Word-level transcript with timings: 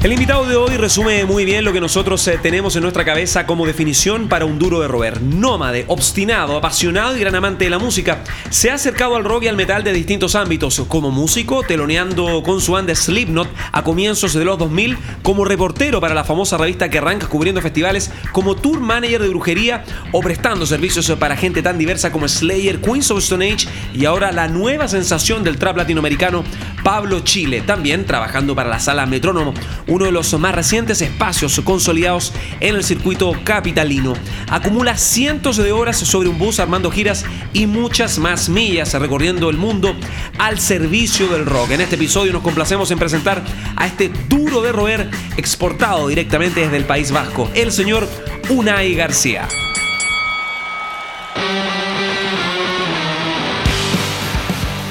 El 0.00 0.12
invitado 0.12 0.46
de 0.46 0.54
hoy 0.54 0.76
resume 0.76 1.24
muy 1.24 1.44
bien 1.44 1.64
lo 1.64 1.72
que 1.72 1.80
nosotros 1.80 2.24
eh, 2.28 2.38
tenemos 2.40 2.76
en 2.76 2.82
nuestra 2.82 3.04
cabeza 3.04 3.46
como 3.46 3.66
definición 3.66 4.28
para 4.28 4.44
un 4.44 4.56
duro 4.56 4.78
de 4.78 4.86
roer. 4.86 5.20
Nómade, 5.20 5.86
obstinado, 5.88 6.56
apasionado 6.56 7.16
y 7.16 7.20
gran 7.20 7.34
amante 7.34 7.64
de 7.64 7.70
la 7.70 7.80
música. 7.80 8.22
Se 8.48 8.70
ha 8.70 8.74
acercado 8.74 9.16
al 9.16 9.24
rock 9.24 9.42
y 9.42 9.48
al 9.48 9.56
metal 9.56 9.82
de 9.82 9.92
distintos 9.92 10.36
ámbitos, 10.36 10.84
como 10.86 11.10
músico, 11.10 11.64
teloneando 11.64 12.44
con 12.44 12.60
su 12.60 12.72
banda 12.72 12.94
Slipknot 12.94 13.48
a 13.72 13.82
comienzos 13.82 14.34
de 14.34 14.44
los 14.44 14.56
2000, 14.56 14.96
como 15.24 15.44
reportero 15.44 16.00
para 16.00 16.14
la 16.14 16.22
famosa 16.22 16.56
revista 16.56 16.88
que 16.88 16.98
arranca 16.98 17.26
cubriendo 17.26 17.60
festivales, 17.60 18.12
como 18.30 18.54
tour 18.54 18.78
manager 18.78 19.20
de 19.20 19.28
brujería 19.30 19.82
o 20.12 20.20
prestando 20.20 20.64
servicios 20.64 21.10
para 21.18 21.36
gente 21.36 21.60
tan 21.60 21.76
diversa 21.76 22.12
como 22.12 22.28
Slayer, 22.28 22.80
Queens 22.80 23.10
of 23.10 23.18
Stone 23.18 23.52
Age 23.52 23.66
y 23.92 24.04
ahora 24.04 24.30
la 24.30 24.46
nueva 24.46 24.86
sensación 24.86 25.42
del 25.42 25.58
trap 25.58 25.76
latinoamericano, 25.76 26.44
Pablo 26.82 27.20
Chile, 27.20 27.62
también 27.62 28.04
trabajando 28.04 28.54
para 28.54 28.70
la 28.70 28.80
sala 28.80 29.06
Metrónomo 29.06 29.54
uno 29.86 30.04
de 30.04 30.12
los 30.12 30.38
más 30.38 30.54
recientes 30.54 31.00
espacios 31.00 31.60
consolidados 31.64 32.32
en 32.60 32.76
el 32.76 32.84
circuito 32.84 33.32
capitalino. 33.44 34.14
Acumula 34.48 34.96
cientos 34.96 35.56
de 35.56 35.72
horas 35.72 35.96
sobre 35.96 36.28
un 36.28 36.38
bus 36.38 36.60
armando 36.60 36.90
giras 36.90 37.24
y 37.52 37.66
muchas 37.66 38.18
más 38.18 38.48
millas 38.48 38.94
recorriendo 38.94 39.50
el 39.50 39.56
mundo 39.56 39.94
al 40.38 40.58
servicio 40.60 41.28
del 41.28 41.46
rock. 41.46 41.72
En 41.72 41.80
este 41.80 41.96
episodio 41.96 42.32
nos 42.32 42.42
complacemos 42.42 42.90
en 42.90 42.98
presentar 42.98 43.42
a 43.76 43.86
este 43.86 44.10
duro 44.28 44.62
de 44.62 44.72
roer 44.72 45.10
exportado 45.36 46.08
directamente 46.08 46.60
desde 46.60 46.76
el 46.76 46.84
País 46.84 47.10
Vasco, 47.10 47.50
el 47.54 47.72
señor 47.72 48.08
Unai 48.50 48.94
García. 48.94 49.48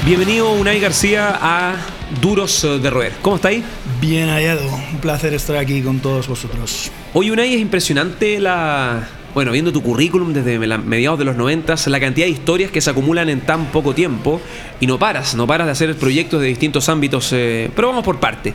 Bienvenido 0.08 0.54
Unai 0.54 0.80
García 0.80 1.38
a 1.38 1.76
Duros 2.22 2.62
de 2.62 2.90
Roer. 2.90 3.12
¿Cómo 3.22 3.36
está 3.36 3.50
ahí? 3.50 3.62
Bien 4.00 4.30
hallado, 4.30 4.66
un 4.74 5.02
placer 5.02 5.34
estar 5.34 5.58
aquí 5.58 5.82
con 5.82 6.00
todos 6.00 6.30
vosotros. 6.30 6.90
Hoy 7.14 7.30
Unai 7.30 7.54
es 7.54 7.60
impresionante 7.60 8.40
la... 8.40 9.06
Bueno, 9.34 9.52
viendo 9.52 9.74
tu 9.74 9.84
currículum 9.84 10.32
desde 10.32 10.60
mediados 10.78 11.20
de 11.20 11.26
los 11.26 11.36
90, 11.36 11.76
la 11.88 12.00
cantidad 12.00 12.26
de 12.26 12.32
historias 12.32 12.72
que 12.72 12.80
se 12.80 12.90
acumulan 12.90 13.28
en 13.28 13.42
tan 13.42 13.66
poco 13.66 13.94
tiempo 13.94 14.40
y 14.80 14.88
no 14.88 14.98
paras, 14.98 15.36
no 15.36 15.46
paras 15.46 15.68
de 15.68 15.74
hacer 15.74 15.94
proyectos 15.98 16.40
de 16.40 16.48
distintos 16.48 16.88
ámbitos, 16.88 17.34
eh, 17.34 17.70
pero 17.76 17.90
vamos 17.90 18.06
por 18.06 18.18
parte. 18.18 18.54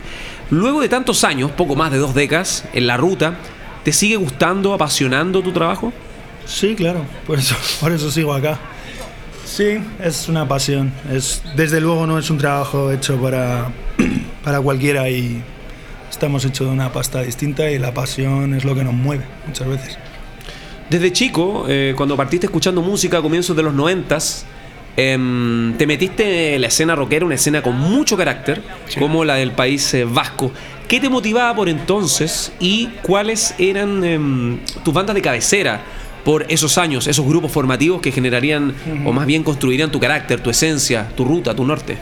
Luego 0.49 0.81
de 0.81 0.89
tantos 0.89 1.23
años, 1.23 1.51
poco 1.51 1.77
más 1.77 1.93
de 1.93 1.99
dos 1.99 2.15
décadas, 2.15 2.65
en 2.73 2.87
la 2.87 2.97
ruta, 2.97 3.37
¿te 3.85 3.93
sigue 3.93 4.17
gustando, 4.17 4.73
apasionando 4.73 5.43
tu 5.43 5.53
trabajo? 5.53 5.93
Sí, 6.47 6.75
claro, 6.75 7.05
por 7.27 7.39
eso, 7.39 7.55
por 7.81 7.93
eso 7.93 8.11
sigo 8.11 8.33
acá. 8.33 8.59
Sí, 9.53 9.79
es 10.03 10.31
una 10.31 10.49
pasión. 10.49 10.91
Es, 11.13 11.43
desde 11.55 11.79
luego 11.79 12.07
no 12.07 12.19
es 12.19 12.31
un 12.31 12.39
trabajo 12.39 12.91
hecho 12.91 13.21
para, 13.21 13.71
para 14.45 14.63
cualquiera 14.63 15.11
y 15.11 15.43
estamos 16.11 16.43
hechos 16.47 16.69
de 16.69 16.73
una 16.73 16.91
pasta 16.91 17.21
distinta 17.21 17.71
y 17.71 17.79
la 17.79 17.93
pasión 17.93 18.55
es 18.55 18.65
lo 18.65 18.75
que 18.75 18.83
nos 18.83 18.95
mueve 18.95 19.25
muchas 19.47 19.69
veces. 19.69 19.99
Desde 20.89 21.13
chico, 21.13 21.67
eh, 21.69 21.93
cuando 21.95 22.17
partiste 22.17 22.47
escuchando 22.47 22.81
música 22.81 23.19
a 23.19 23.21
comienzos 23.21 23.55
de 23.55 23.63
los 23.63 23.75
noventas, 23.75 24.47
em, 24.97 25.75
te 25.77 25.87
metiste 25.87 26.55
en 26.55 26.63
la 26.63 26.69
escena 26.69 26.95
rockera, 26.95 27.27
una 27.27 27.35
escena 27.35 27.61
con 27.63 27.79
mucho 27.79 28.17
carácter, 28.17 28.63
como 28.99 29.23
la 29.23 29.35
del 29.35 29.53
país 29.53 29.93
eh, 29.93 30.05
vasco. 30.05 30.51
¿Qué 30.89 30.99
te 30.99 31.11
motivaba 31.11 31.55
por 31.55 31.69
entonces 31.69 32.55
y 32.59 32.87
cuáles 33.03 33.55
eran 33.59 34.03
em, 34.03 34.61
tus 34.83 34.95
bandas 34.95 35.15
de 35.15 35.21
cabecera? 35.21 35.83
Por 36.25 36.47
esos 36.49 36.79
años, 36.79 37.07
esos 37.07 37.27
grupos 37.27 37.51
formativos 37.53 38.01
que 38.01 38.13
generarían 38.13 38.75
o 39.05 39.13
más 39.13 39.27
bien 39.27 39.43
construirían 39.43 39.91
tu 39.91 40.01
carácter, 40.01 40.41
tu 40.41 40.51
esencia, 40.51 41.09
tu 41.17 41.25
ruta, 41.25 41.55
tu 41.55 41.65
norte? 41.65 41.99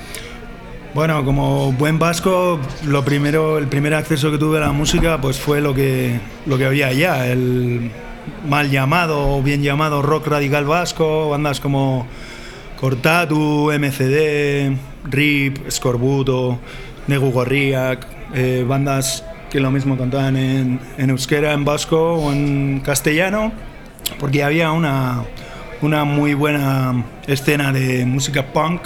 Bueno, 0.93 1.25
como 1.25 1.73
buen 1.73 1.99
vasco, 1.99 2.59
lo 2.85 3.05
primero, 3.05 3.59
el 3.59 3.69
primer 3.69 3.95
acceso 3.95 4.31
que 4.31 4.39
tuve 4.39 4.59
a 4.59 4.63
la 4.63 4.73
música 4.73 5.21
pues 5.21 5.39
fue 5.39 5.61
lo 5.61 5.73
que, 5.73 6.19
lo 6.47 6.59
que 6.59 6.65
había 6.65 6.89
allá, 6.89 7.29
el 7.29 7.91
mal 8.49 8.71
llamado 8.71 9.37
o 9.37 9.43
bien 9.43 9.63
llamado 9.63 10.03
rock 10.03 10.27
radical 10.27 10.65
vasco, 10.65 11.31
bandas 11.31 11.61
como 11.61 12.07
Cortatu, 12.81 13.71
MCD, 13.73 14.77
RIP, 15.05 15.71
Scorbuto, 15.71 16.59
Negu 17.07 17.31
Gorriak, 17.31 18.07
eh, 18.35 18.65
bandas 18.67 19.25
que 19.49 19.61
lo 19.61 19.71
mismo 19.71 19.97
cantaban 19.97 20.37
en, 20.37 20.81
en 20.99 21.11
euskera, 21.11 21.53
en 21.53 21.65
vasco 21.65 22.15
o 22.15 22.33
en 22.33 22.81
castellano 22.81 23.53
porque 24.19 24.43
había 24.43 24.73
una, 24.73 25.25
una 25.83 26.05
muy 26.05 26.35
buena 26.35 27.05
escena 27.27 27.73
de 27.73 28.05
música 28.05 28.53
punk 28.53 28.83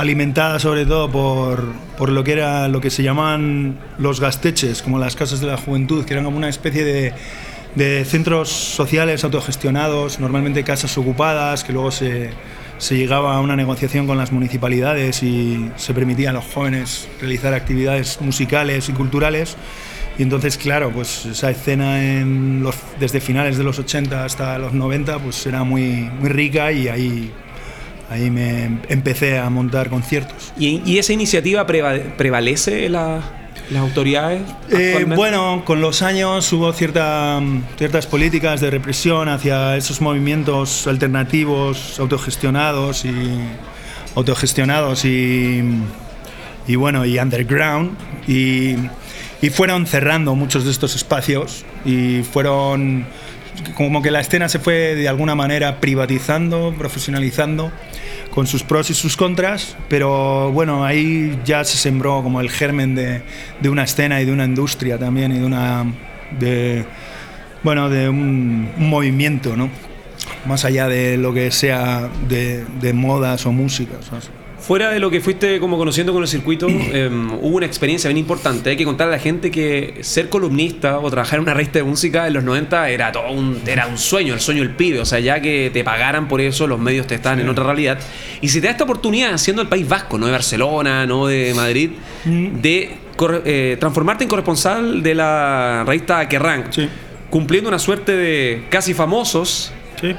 alimentada 0.00 0.58
sobre 0.58 0.86
todo 0.86 1.10
por, 1.10 1.72
por, 1.98 2.08
lo 2.08 2.24
que 2.24 2.32
era 2.32 2.68
lo 2.68 2.80
que 2.80 2.88
se 2.90 3.02
llamaban 3.02 3.78
los 3.98 4.18
gasteches, 4.18 4.80
como 4.80 4.98
las 4.98 5.14
casas 5.14 5.40
de 5.40 5.46
la 5.46 5.58
juventud, 5.58 6.04
que 6.06 6.14
eran 6.14 6.24
como 6.24 6.38
una 6.38 6.48
especie 6.48 6.84
de, 6.84 7.12
de 7.74 8.04
centros 8.04 8.48
sociales 8.48 9.24
autogestionados, 9.24 10.18
normalmente 10.18 10.64
casas 10.64 10.96
ocupadas, 10.96 11.64
que 11.64 11.72
luego 11.72 11.90
se, 11.90 12.30
se, 12.78 12.96
llegaba 12.96 13.36
a 13.36 13.40
una 13.40 13.56
negociación 13.56 14.06
con 14.06 14.16
las 14.16 14.32
municipalidades 14.32 15.22
y 15.22 15.70
se 15.76 15.92
permitía 15.92 16.30
a 16.30 16.32
los 16.32 16.44
jóvenes 16.46 17.06
realizar 17.20 17.52
actividades 17.52 18.20
musicales 18.22 18.88
y 18.88 18.92
culturales. 18.92 19.56
Y 20.20 20.22
entonces, 20.22 20.58
claro, 20.58 20.90
pues 20.90 21.24
esa 21.24 21.50
escena 21.50 22.04
en 22.04 22.62
los, 22.62 22.74
desde 22.98 23.22
finales 23.22 23.56
de 23.56 23.64
los 23.64 23.78
80 23.78 24.22
hasta 24.22 24.58
los 24.58 24.74
90 24.74 25.18
pues 25.18 25.46
era 25.46 25.64
muy, 25.64 26.10
muy 26.20 26.28
rica 26.28 26.70
y 26.72 26.88
ahí, 26.88 27.32
ahí 28.10 28.30
me 28.30 28.80
empecé 28.90 29.38
a 29.38 29.48
montar 29.48 29.88
conciertos. 29.88 30.52
¿Y, 30.58 30.82
y 30.84 30.98
esa 30.98 31.14
iniciativa 31.14 31.66
prevalece 31.66 32.90
la, 32.90 33.22
las 33.70 33.80
autoridades? 33.80 34.42
Eh, 34.68 35.06
bueno, 35.08 35.62
con 35.64 35.80
los 35.80 36.02
años 36.02 36.52
hubo 36.52 36.70
cierta, 36.74 37.40
ciertas 37.78 38.06
políticas 38.06 38.60
de 38.60 38.68
represión 38.68 39.26
hacia 39.30 39.74
esos 39.78 40.02
movimientos 40.02 40.86
alternativos, 40.86 41.98
autogestionados 41.98 43.06
y 43.06 43.40
autogestionados 44.14 45.06
y, 45.06 45.62
y 46.66 46.76
bueno, 46.76 47.06
y 47.06 47.18
underground. 47.18 47.96
Y 48.28 48.76
y 49.42 49.50
fueron 49.50 49.86
cerrando 49.86 50.34
muchos 50.34 50.64
de 50.64 50.70
estos 50.70 50.96
espacios 50.96 51.64
y 51.84 52.22
fueron 52.22 53.06
como 53.74 54.02
que 54.02 54.10
la 54.10 54.20
escena 54.20 54.48
se 54.48 54.58
fue 54.58 54.94
de 54.94 55.08
alguna 55.08 55.34
manera 55.34 55.80
privatizando, 55.80 56.74
profesionalizando, 56.76 57.70
con 58.30 58.46
sus 58.46 58.62
pros 58.62 58.90
y 58.90 58.94
sus 58.94 59.16
contras, 59.16 59.76
pero 59.88 60.52
bueno, 60.52 60.84
ahí 60.84 61.38
ya 61.44 61.64
se 61.64 61.76
sembró 61.76 62.22
como 62.22 62.40
el 62.40 62.50
germen 62.50 62.94
de, 62.94 63.22
de 63.60 63.68
una 63.68 63.84
escena 63.84 64.20
y 64.20 64.24
de 64.24 64.32
una 64.32 64.44
industria 64.44 64.98
también 64.98 65.32
y 65.32 65.38
de 65.38 65.44
una... 65.44 65.84
De, 66.38 66.84
bueno, 67.62 67.90
de 67.90 68.08
un, 68.08 68.70
movimiento, 68.78 69.56
¿no? 69.56 69.68
Más 70.46 70.64
allá 70.64 70.86
de 70.88 71.16
lo 71.16 71.34
que 71.34 71.50
sea 71.50 72.08
de, 72.28 72.64
de 72.80 72.92
modas 72.92 73.44
o 73.46 73.52
músicas. 73.52 74.10
Fuera 74.60 74.90
de 74.90 75.00
lo 75.00 75.10
que 75.10 75.20
fuiste 75.20 75.58
como 75.58 75.78
conociendo 75.78 76.12
con 76.12 76.22
el 76.22 76.28
circuito, 76.28 76.68
em, 76.68 77.32
hubo 77.32 77.56
una 77.56 77.66
experiencia 77.66 78.08
bien 78.08 78.18
importante. 78.18 78.70
Hay 78.70 78.76
que 78.76 78.84
contarle 78.84 79.14
a 79.14 79.16
la 79.16 79.22
gente 79.22 79.50
que 79.50 79.98
ser 80.02 80.28
columnista 80.28 80.98
o 80.98 81.10
trabajar 81.10 81.38
en 81.38 81.44
una 81.44 81.54
revista 81.54 81.78
de 81.78 81.84
música 81.84 82.26
en 82.26 82.34
los 82.34 82.44
90 82.44 82.90
era 82.90 83.10
todo 83.10 83.30
un, 83.30 83.60
era 83.66 83.86
un 83.86 83.98
sueño, 83.98 84.34
el 84.34 84.40
sueño 84.40 84.62
del 84.62 84.74
pibe. 84.74 85.00
O 85.00 85.06
sea, 85.06 85.18
ya 85.18 85.40
que 85.40 85.70
te 85.72 85.82
pagaran 85.82 86.28
por 86.28 86.40
eso, 86.40 86.66
los 86.66 86.78
medios 86.78 87.06
te 87.06 87.14
estaban 87.14 87.40
en 87.40 87.48
otra 87.48 87.64
realidad. 87.64 87.98
Y 88.40 88.48
si 88.48 88.60
te 88.60 88.66
da 88.66 88.72
esta 88.72 88.84
oportunidad, 88.84 89.36
siendo 89.38 89.62
el 89.62 89.68
país 89.68 89.88
vasco, 89.88 90.18
no 90.18 90.26
de 90.26 90.32
Barcelona, 90.32 91.06
no 91.06 91.26
de 91.26 91.52
Madrid, 91.54 91.90
mm. 92.24 92.60
de 92.60 92.96
eh, 93.44 93.76
transformarte 93.78 94.24
en 94.24 94.30
corresponsal 94.30 95.02
de 95.02 95.14
la 95.14 95.84
revista 95.86 96.28
Kerrang, 96.28 96.64
cumpliendo 97.28 97.68
una 97.68 97.78
suerte 97.78 98.12
de 98.16 98.64
casi 98.70 98.94
famosos 98.94 99.72
eh, 100.02 100.16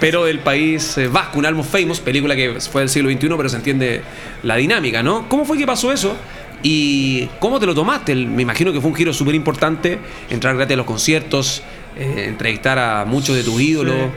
pero 0.00 0.24
del 0.24 0.40
país 0.40 0.96
eh, 0.98 1.08
vasco, 1.08 1.38
un 1.38 1.46
Almost 1.46 1.70
Famous, 1.70 2.00
película 2.00 2.36
que 2.36 2.60
fue 2.60 2.82
del 2.82 2.88
siglo 2.88 3.10
XXI, 3.10 3.28
pero 3.36 3.48
se 3.48 3.56
entiende 3.56 4.02
la 4.42 4.56
dinámica, 4.56 5.02
¿no? 5.02 5.28
¿Cómo 5.28 5.44
fue 5.44 5.58
que 5.58 5.66
pasó 5.66 5.92
eso? 5.92 6.16
¿Y 6.62 7.26
cómo 7.40 7.60
te 7.60 7.66
lo 7.66 7.74
tomaste? 7.74 8.14
Me 8.14 8.42
imagino 8.42 8.72
que 8.72 8.80
fue 8.80 8.90
un 8.90 8.96
giro 8.96 9.12
súper 9.12 9.34
importante, 9.34 9.98
entrar 10.30 10.56
gratis 10.56 10.74
a 10.74 10.76
los 10.78 10.86
conciertos, 10.86 11.62
eh, 11.96 12.24
entrevistar 12.28 12.78
a 12.78 13.04
muchos 13.04 13.36
de 13.36 13.42
tus 13.42 13.60
ídolos. 13.60 14.10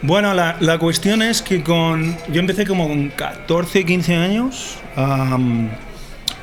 Bueno, 0.00 0.34
la, 0.34 0.56
la, 0.60 0.78
cuestión 0.78 1.22
es 1.22 1.42
que 1.42 1.62
con 1.62 2.16
yo 2.28 2.40
empecé 2.40 2.66
como 2.66 2.88
con 2.88 3.10
14, 3.10 3.84
15 3.84 4.16
años 4.16 4.78
a, 4.96 5.38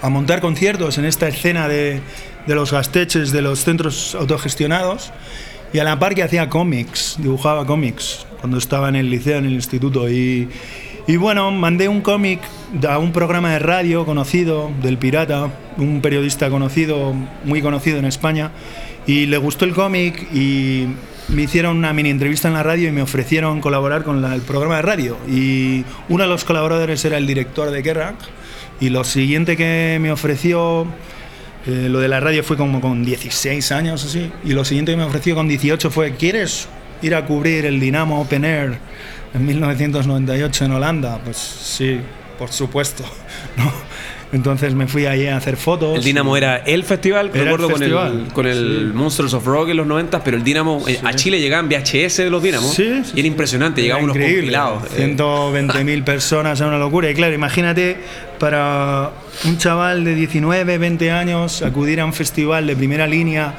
a 0.02 0.10
montar 0.10 0.40
conciertos 0.40 0.98
en 0.98 1.06
esta 1.06 1.28
escena 1.28 1.68
de, 1.68 2.00
de 2.46 2.56
los 2.56 2.72
gasteches, 2.72 3.32
de 3.32 3.42
los 3.42 3.60
centros 3.60 4.16
autogestionados. 4.16 5.12
Y 5.74 5.80
a 5.80 5.84
la 5.84 6.00
par 6.00 6.16
que 6.16 6.24
hacía 6.24 6.50
cómics, 6.50 7.16
dibujaba 7.20 7.66
cómics 7.66 8.26
cuando 8.40 8.58
estaba 8.58 8.90
en 8.90 8.96
el 8.96 9.10
liceo, 9.10 9.38
en 9.38 9.46
el 9.46 9.54
instituto. 9.54 10.10
Y, 10.10 10.50
Y 11.08 11.18
bueno, 11.18 11.50
mandé 11.50 11.88
un 11.88 12.02
cómic 12.02 12.40
a 12.88 13.00
un 13.00 13.12
programa 13.12 13.52
de 13.54 13.58
radio 13.60 14.06
conocido, 14.06 14.70
del 14.84 15.00
Pirata, 15.00 15.50
un 15.78 16.02
periodista 16.02 16.52
conocido, 16.52 17.16
muy 17.46 17.64
conocido 17.64 17.98
en 17.98 18.06
España, 18.06 18.52
y 19.08 19.26
le 19.26 19.38
gustó 19.40 19.66
el 19.66 19.74
cómic 19.74 20.28
y 20.32 20.86
me 21.30 21.44
hicieron 21.44 21.78
una 21.78 21.94
mini 21.94 22.12
entrevista 22.12 22.48
en 22.48 22.54
la 22.54 22.62
radio 22.62 22.90
y 22.90 22.92
me 22.92 23.02
ofrecieron 23.02 23.60
colaborar 23.60 24.04
con 24.04 24.22
la- 24.22 24.36
el 24.36 24.42
programa 24.42 24.76
de 24.76 24.82
radio. 24.84 25.18
Y 25.28 25.84
uno 26.10 26.26
de 26.26 26.30
los 26.30 26.44
colaboradores 26.46 27.04
era 27.06 27.18
el 27.18 27.26
director 27.26 27.72
de 27.72 27.82
Kerrang, 27.82 28.16
y 28.80 28.90
lo 28.90 29.04
siguiente 29.04 29.58
que 29.58 29.98
me 30.00 30.12
ofreció 30.12 30.86
eh, 31.70 31.88
lo 31.88 32.00
de 32.00 32.08
la 32.08 32.20
radio 32.20 32.44
fue 32.44 32.58
como 32.58 32.82
con 32.82 33.06
16 33.06 33.72
años 33.72 34.04
así. 34.04 34.32
Y 34.44 34.54
lo 34.54 34.66
siguiente 34.66 34.94
que 34.94 34.98
me 34.98 35.04
ofreció 35.04 35.36
con 35.36 35.48
18 35.48 35.92
fue, 35.92 36.16
¿quieres 36.16 36.68
ir 37.04 37.14
a 37.14 37.26
cubrir 37.26 37.66
el 37.66 37.80
Dinamo 37.80 38.20
Open 38.20 38.44
Air 38.44 38.80
en 39.36 39.46
1998 39.46 40.66
en 40.66 40.72
Holanda? 40.72 41.22
Pues 41.24 41.38
sí, 41.38 42.00
por 42.40 42.52
supuesto. 42.52 43.04
¿no? 43.58 43.72
Entonces 44.32 44.76
me 44.76 44.86
fui 44.88 45.08
allí 45.08 45.26
a 45.26 45.38
hacer 45.38 45.58
fotos. 45.58 45.98
El 45.98 46.04
Dinamo 46.04 46.38
era 46.38 46.58
el 46.58 46.84
festival, 46.84 47.32
Era 47.34 47.40
el 47.40 47.46
recuerdo 47.46 47.72
con 47.72 47.82
el, 47.82 48.28
con 48.32 48.46
el 48.46 48.90
sí. 48.92 48.96
Monsters 48.98 49.34
of 49.34 49.46
Rock 49.46 49.70
en 49.70 49.78
los 49.78 49.88
90, 49.88 50.24
pero 50.24 50.38
el 50.38 50.44
Dinamo, 50.44 50.84
eh, 50.88 51.00
a 51.04 51.14
Chile 51.16 51.40
llegaban 51.40 51.68
VHS 51.68 52.18
de 52.18 52.30
los 52.30 52.44
Dinamos 52.44 52.74
Sí, 52.76 53.02
y 53.16 53.20
era 53.20 53.28
impresionante, 53.28 53.82
llegaban 53.82 54.04
unos 54.04 54.18
compilados. 54.18 54.84
eh, 54.96 55.16
120.000 55.18 56.04
personas, 56.06 56.60
era 56.60 56.70
una 56.70 56.78
locura. 56.78 57.10
Y 57.10 57.16
claro, 57.16 57.34
imagínate 57.34 57.98
para 58.40 59.12
un 59.46 59.58
chaval 59.58 60.04
de 60.04 60.14
19, 60.14 60.78
20 60.78 61.12
años 61.12 61.64
acudir 61.64 62.00
a 62.00 62.06
un 62.06 62.14
festival 62.14 62.68
de 62.68 62.76
primera 62.76 63.08
línea 63.08 63.56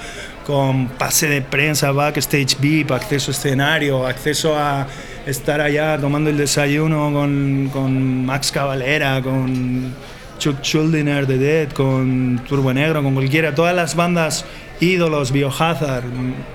con 0.47 0.87
pase 0.89 1.29
de 1.29 1.43
prensa, 1.43 1.91
backstage 1.93 2.59
VIP, 2.61 2.93
acceso 2.93 3.31
a 3.31 3.35
escenario, 3.35 4.07
acceso 4.07 4.57
a 4.57 4.87
estar 5.27 5.61
allá 5.61 5.99
tomando 5.99 6.31
el 6.31 6.37
desayuno 6.37 7.13
con, 7.13 7.71
con 7.73 8.25
Max 8.25 8.51
Cavalera, 8.53 9.21
con 9.21 9.93
Chuck 10.41 10.63
Schuldiner 10.63 11.27
de 11.27 11.39
Dead, 11.39 11.71
con 11.71 12.41
Turbo 12.49 12.73
Negro, 12.73 13.03
con 13.03 13.15
cualquiera, 13.15 13.55
todas 13.55 13.77
las 13.77 13.95
bandas 13.95 14.47
ídolos, 14.81 15.33
Biohazard, 15.33 16.05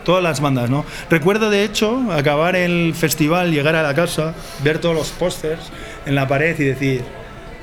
todas 0.04 0.24
las 0.24 0.42
bandas, 0.42 0.72
¿no? 0.72 0.84
Recuerdo 1.10 1.52
de 1.52 1.64
hecho 1.64 2.12
acabar 2.12 2.56
el 2.56 2.96
festival, 2.96 3.52
llegar 3.52 3.76
a 3.76 3.84
la 3.84 3.94
casa, 3.94 4.34
ver 4.64 4.80
todos 4.80 4.96
los 4.96 5.10
pósters 5.10 5.62
en 6.08 6.16
la 6.16 6.28
pared 6.28 6.60
y 6.60 6.64
decir, 6.64 7.04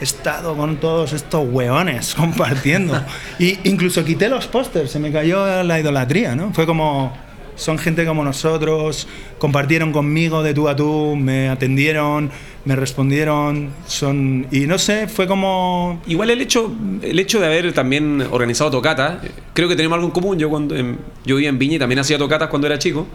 he 0.00 0.04
estado 0.04 0.56
con 0.56 0.76
todos 0.76 1.12
estos 1.12 1.44
hueones 1.50 2.14
compartiendo. 2.16 3.02
y 3.40 3.58
incluso 3.68 4.04
quité 4.04 4.28
los 4.28 4.46
pósters, 4.46 4.92
se 4.92 5.00
me 5.00 5.10
cayó 5.10 5.64
la 5.64 5.80
idolatría, 5.80 6.36
¿no? 6.36 6.54
Fue 6.54 6.66
como, 6.66 7.12
son 7.54 7.78
gente 7.78 8.04
como 8.06 8.25
nosotros, 8.25 9.06
compartieron 9.38 9.93
conmigo 9.93 10.43
de 10.43 10.54
tú 10.54 10.69
a 10.69 10.76
tú, 10.76 11.16
me 11.16 11.49
atendieron, 11.49 12.31
me 12.64 12.76
respondieron, 12.76 13.70
son... 13.87 14.46
Y 14.50 14.60
no 14.66 14.78
sé, 14.78 15.08
fue 15.08 15.26
como... 15.26 16.00
Igual 16.06 16.31
el 16.31 16.40
hecho, 16.40 16.72
el 17.02 17.19
hecho 17.19 17.40
de 17.40 17.46
haber 17.46 17.72
también 17.72 18.26
organizado 18.31 18.70
tocatas, 18.70 19.19
creo 19.52 19.69
que 19.69 19.76
tenemos 19.76 19.96
algo 19.96 20.06
en 20.06 20.12
común. 20.12 20.38
Yo 20.38 20.49
cuando 20.49 20.76
yo 20.76 21.37
vivía 21.37 21.49
en 21.49 21.58
Viña 21.58 21.76
y 21.76 21.78
también 21.78 21.99
hacía 21.99 22.19
tocatas 22.19 22.49
cuando 22.49 22.66
era 22.66 22.78
chico. 22.78 23.06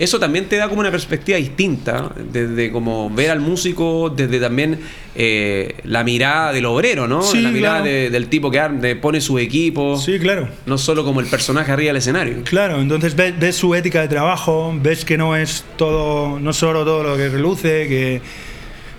Eso 0.00 0.18
también 0.18 0.46
te 0.46 0.56
da 0.56 0.66
como 0.70 0.80
una 0.80 0.90
perspectiva 0.90 1.36
distinta, 1.36 2.10
desde 2.32 2.72
como 2.72 3.10
ver 3.10 3.30
al 3.30 3.40
músico, 3.40 4.08
desde 4.08 4.40
también 4.40 4.80
eh, 5.14 5.74
la 5.84 6.02
mirada 6.04 6.54
del 6.54 6.64
obrero, 6.64 7.06
¿no? 7.06 7.20
Sí, 7.20 7.42
la 7.42 7.50
mirada 7.50 7.82
claro. 7.82 7.90
de- 7.90 8.08
del 8.08 8.28
tipo 8.28 8.50
que 8.50 8.58
de- 8.60 8.96
pone 8.96 9.20
su 9.20 9.38
equipo, 9.38 9.98
Sí, 9.98 10.18
claro. 10.18 10.48
no 10.64 10.78
solo 10.78 11.04
como 11.04 11.20
el 11.20 11.26
personaje 11.26 11.70
arriba 11.70 11.88
del 11.90 11.98
escenario. 11.98 12.36
Claro, 12.44 12.80
entonces 12.80 13.14
ves, 13.14 13.38
ves 13.38 13.56
su 13.56 13.74
ética 13.74 14.00
de 14.00 14.08
trabajo, 14.08 14.74
ves 14.80 15.04
que 15.04 15.18
no 15.18 15.36
es 15.36 15.66
todo, 15.76 16.40
no 16.40 16.54
solo 16.54 16.82
todo 16.84 17.02
lo 17.04 17.16
que 17.18 17.28
reluce, 17.28 17.86
que, 17.86 18.22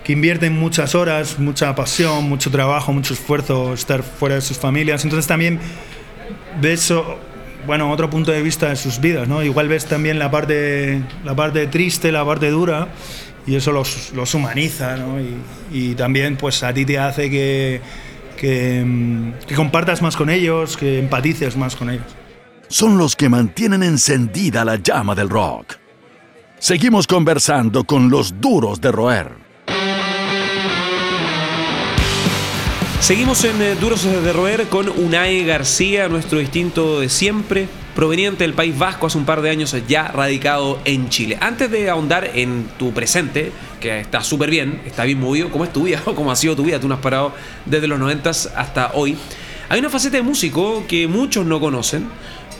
que 0.04 0.14
invierten 0.14 0.54
muchas 0.54 0.94
horas, 0.94 1.40
mucha 1.40 1.74
pasión, 1.74 2.26
mucho 2.30 2.52
trabajo, 2.52 2.94
mucho 2.94 3.16
esfuerzo, 3.16 3.74
estar 3.74 4.04
fuera 4.04 4.36
de 4.36 4.42
sus 4.42 4.58
familias. 4.60 5.04
Entonces 5.04 5.26
también 5.26 5.60
ves 6.62 6.94
bueno, 7.66 7.92
otro 7.92 8.10
punto 8.10 8.32
de 8.32 8.42
vista 8.42 8.70
de 8.70 8.76
sus 8.76 9.00
vidas, 9.00 9.28
¿no? 9.28 9.44
Igual 9.44 9.68
ves 9.68 9.86
también 9.86 10.20
la 10.20 10.32
parte, 10.32 11.02
la 11.24 11.36
parte 11.36 11.68
triste, 11.68 12.12
la 12.12 12.26
parte 12.26 12.50
dura, 12.50 12.90
y 13.46 13.56
eso 13.56 13.72
los, 13.72 14.34
humaniza, 14.34 14.98
¿no? 14.98 15.18
Y, 15.72 15.96
también 15.96 16.38
pues 16.38 16.64
a 16.64 16.74
ti 16.74 16.86
te 16.86 17.00
hace 17.00 17.30
que, 17.30 17.82
mm, 18.86 19.46
que 19.48 19.56
compartas 19.56 20.02
más 20.02 20.16
con 20.16 20.30
ellos, 20.30 20.78
que 20.78 21.00
empatices 21.00 21.58
más 21.58 21.76
con 21.76 21.90
ellos. 21.90 22.06
Son 22.68 22.98
los 22.98 23.16
que 23.16 23.30
mantienen 23.30 23.84
encendida 23.84 24.64
la 24.64 24.78
llama 24.78 25.14
del 25.16 25.30
rock. 25.30 25.76
Seguimos 26.60 27.08
conversando 27.08 27.84
con 27.84 28.10
los 28.10 28.40
duros 28.40 28.80
de 28.80 28.92
roer. 28.92 29.41
Seguimos 33.02 33.44
en 33.46 33.60
eh, 33.64 33.74
Duros 33.74 34.04
de 34.04 34.32
Roer 34.32 34.68
con 34.68 34.88
Unai 34.88 35.44
García, 35.44 36.08
nuestro 36.08 36.38
distinto 36.38 37.00
de 37.00 37.10
siempre, 37.10 37.68
proveniente 37.96 38.44
del 38.44 38.54
País 38.54 38.78
Vasco, 38.78 39.08
hace 39.08 39.18
un 39.18 39.26
par 39.26 39.42
de 39.42 39.50
años 39.50 39.76
ya 39.88 40.08
radicado 40.10 40.80
en 40.86 41.10
Chile. 41.10 41.36
Antes 41.42 41.72
de 41.72 41.90
ahondar 41.90 42.30
en 42.36 42.68
tu 42.78 42.94
presente, 42.94 43.52
que 43.80 44.00
está 44.00 44.22
súper 44.22 44.52
bien, 44.52 44.84
está 44.86 45.04
bien 45.04 45.20
movido, 45.20 45.50
¿cómo 45.50 45.64
es 45.64 45.74
tu 45.74 45.86
vida? 45.86 46.00
¿Cómo 46.06 46.32
ha 46.32 46.36
sido 46.36 46.56
tu 46.56 46.64
vida? 46.64 46.80
Tú 46.80 46.88
no 46.88 46.94
has 46.94 47.02
parado 47.02 47.34
desde 47.66 47.88
los 47.88 47.98
90 47.98 48.30
hasta 48.30 48.92
hoy. 48.94 49.18
Hay 49.68 49.80
una 49.80 49.90
faceta 49.90 50.18
de 50.18 50.24
músico 50.24 50.86
que 50.88 51.08
muchos 51.08 51.44
no 51.44 51.60
conocen, 51.60 52.08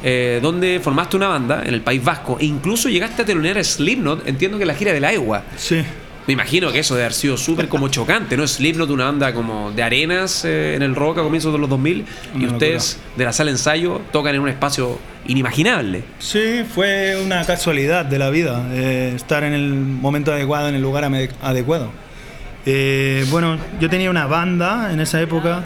eh, 0.04 0.40
donde 0.42 0.80
formaste 0.84 1.18
una 1.18 1.28
banda 1.28 1.62
en 1.64 1.76
el 1.76 1.82
País 1.82 2.04
Vasco 2.04 2.38
e 2.40 2.46
incluso 2.46 2.90
llegaste 2.90 3.22
a 3.22 3.26
telonear 3.26 3.60
a 3.60 3.64
Slipknot, 3.64 4.28
entiendo 4.28 4.58
que 4.58 4.66
la 4.66 4.74
gira 4.74 4.92
de 4.92 5.02
la 5.02 5.14
EGUA. 5.14 5.44
Sí. 5.56 5.84
Me 6.28 6.34
imagino 6.34 6.72
que 6.72 6.80
eso 6.80 6.94
debe 6.94 7.06
haber 7.06 7.14
sido 7.14 7.36
súper 7.36 7.68
como 7.68 7.88
chocante, 7.88 8.38
¿no? 8.38 8.48
Slipknot, 8.48 8.90
una 8.92 9.06
banda 9.06 9.34
como 9.34 9.72
de 9.72 9.82
arenas 9.82 10.46
eh, 10.46 10.76
en 10.76 10.84
el 10.84 10.96
rock 10.96 11.18
a 11.18 11.24
comienzos 11.24 11.52
de 11.52 11.60
los 11.60 11.70
2000, 11.70 12.06
y 12.40 12.46
ustedes 12.46 13.00
de 13.18 13.26
la 13.26 13.34
sala 13.34 13.50
de 13.50 13.58
ensayo 13.58 14.02
tocan 14.12 14.36
en 14.36 14.42
un 14.42 14.50
espacio 14.50 15.00
inimaginable. 15.28 16.04
Sí, 16.20 16.64
fue 16.74 17.20
una 17.24 17.44
casualidad 17.46 18.06
de 18.06 18.20
la 18.20 18.30
vida, 18.30 18.68
eh, 18.72 19.14
estar 19.16 19.44
en 19.44 19.54
el 19.54 19.74
momento 19.74 20.32
adecuado, 20.32 20.70
en 20.70 20.76
el 20.76 20.82
lugar 20.82 21.10
adecuado. 21.42 21.92
Eh, 22.66 23.26
bueno, 23.32 23.58
yo 23.80 23.90
tenía 23.90 24.10
una 24.12 24.28
banda 24.28 24.94
en 24.94 25.00
esa 25.00 25.20
época, 25.22 25.64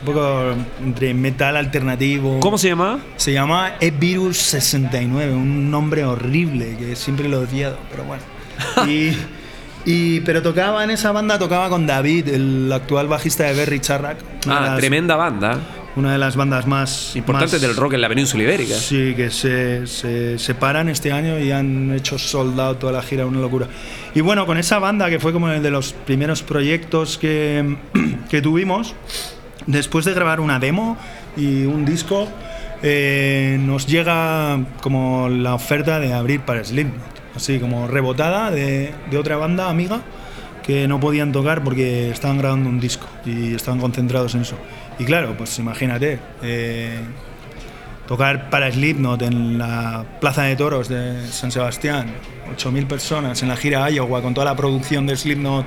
un 0.00 0.06
poco 0.06 0.54
entre 0.82 1.12
metal 1.12 1.56
alternativo. 1.56 2.40
¿Cómo 2.40 2.56
se 2.56 2.68
llamaba? 2.68 2.98
Se 3.16 3.32
llamaba 3.32 3.76
E-Virus 3.78 4.38
69, 4.38 5.34
un 5.34 5.70
nombre 5.70 6.04
horrible 6.04 6.76
que 6.78 6.96
siempre 6.96 7.28
lo 7.28 7.42
he 7.42 7.46
odiado, 7.46 7.78
pero 7.90 8.04
bueno. 8.04 8.22
Y, 8.88 9.12
y- 9.84 10.20
pero 10.20 10.42
tocaba 10.42 10.84
en 10.84 10.90
esa 10.90 11.12
banda, 11.12 11.38
tocaba 11.38 11.68
con 11.68 11.86
David, 11.86 12.28
el 12.28 12.70
actual 12.72 13.08
bajista 13.08 13.44
de 13.44 13.54
Berry 13.54 13.80
Charrac. 13.80 14.18
Ah, 14.48 14.60
las- 14.66 14.78
tremenda 14.78 15.16
banda. 15.16 15.58
Una 15.94 16.12
de 16.12 16.18
las 16.18 16.36
bandas 16.36 16.66
más 16.66 17.14
Importante 17.16 17.56
más- 17.56 17.60
del 17.60 17.76
rock 17.76 17.92
en 17.92 18.00
la 18.00 18.08
península 18.08 18.42
ibérica. 18.44 18.74
Sí, 18.76 19.12
que 19.14 19.30
se, 19.30 19.86
se 19.86 20.38
separan 20.38 20.88
este 20.88 21.12
año 21.12 21.38
y 21.38 21.52
han 21.52 21.92
hecho 21.92 22.18
sold 22.18 22.58
out 22.58 22.78
toda 22.78 22.92
la 22.94 23.02
gira, 23.02 23.26
una 23.26 23.40
locura. 23.40 23.66
Y 24.14 24.22
bueno, 24.22 24.46
con 24.46 24.56
esa 24.56 24.78
banda 24.78 25.10
que 25.10 25.20
fue 25.20 25.34
como 25.34 25.50
el 25.50 25.62
de 25.62 25.70
los 25.70 25.92
primeros 25.92 26.42
proyectos 26.42 27.18
que, 27.18 27.76
que 28.30 28.40
tuvimos, 28.40 28.94
después 29.66 30.06
de 30.06 30.14
grabar 30.14 30.40
una 30.40 30.58
demo 30.58 30.96
y 31.36 31.64
un 31.66 31.84
disco, 31.84 32.26
eh, 32.82 33.58
nos 33.60 33.86
llega 33.86 34.60
como 34.80 35.28
la 35.28 35.54
oferta 35.54 36.00
de 36.00 36.14
abrir 36.14 36.40
para 36.40 36.64
Slipknot, 36.64 37.11
así 37.34 37.58
como 37.58 37.86
rebotada 37.86 38.50
de, 38.50 38.92
de 39.10 39.18
otra 39.18 39.36
banda 39.36 39.68
amiga 39.68 40.02
que 40.62 40.86
no 40.88 41.00
podían 41.00 41.32
tocar 41.32 41.62
porque 41.62 42.10
estaban 42.10 42.38
grabando 42.38 42.68
un 42.68 42.80
disco 42.80 43.06
y 43.24 43.54
estaban 43.54 43.80
concentrados 43.80 44.34
en 44.34 44.42
eso. 44.42 44.56
Y 44.98 45.04
claro, 45.04 45.34
pues 45.36 45.58
imagínate, 45.58 46.18
eh, 46.42 47.00
tocar 48.06 48.50
para 48.50 48.70
Slipknot 48.70 49.22
en 49.22 49.58
la 49.58 50.04
Plaza 50.20 50.44
de 50.44 50.56
Toros 50.56 50.88
de 50.88 51.26
San 51.28 51.50
Sebastián, 51.50 52.12
8.000 52.56 52.86
personas 52.86 53.42
en 53.42 53.48
la 53.48 53.56
gira 53.56 53.90
Iowa 53.90 54.22
con 54.22 54.34
toda 54.34 54.44
la 54.44 54.56
producción 54.56 55.06
de 55.06 55.16
Slipknot, 55.16 55.66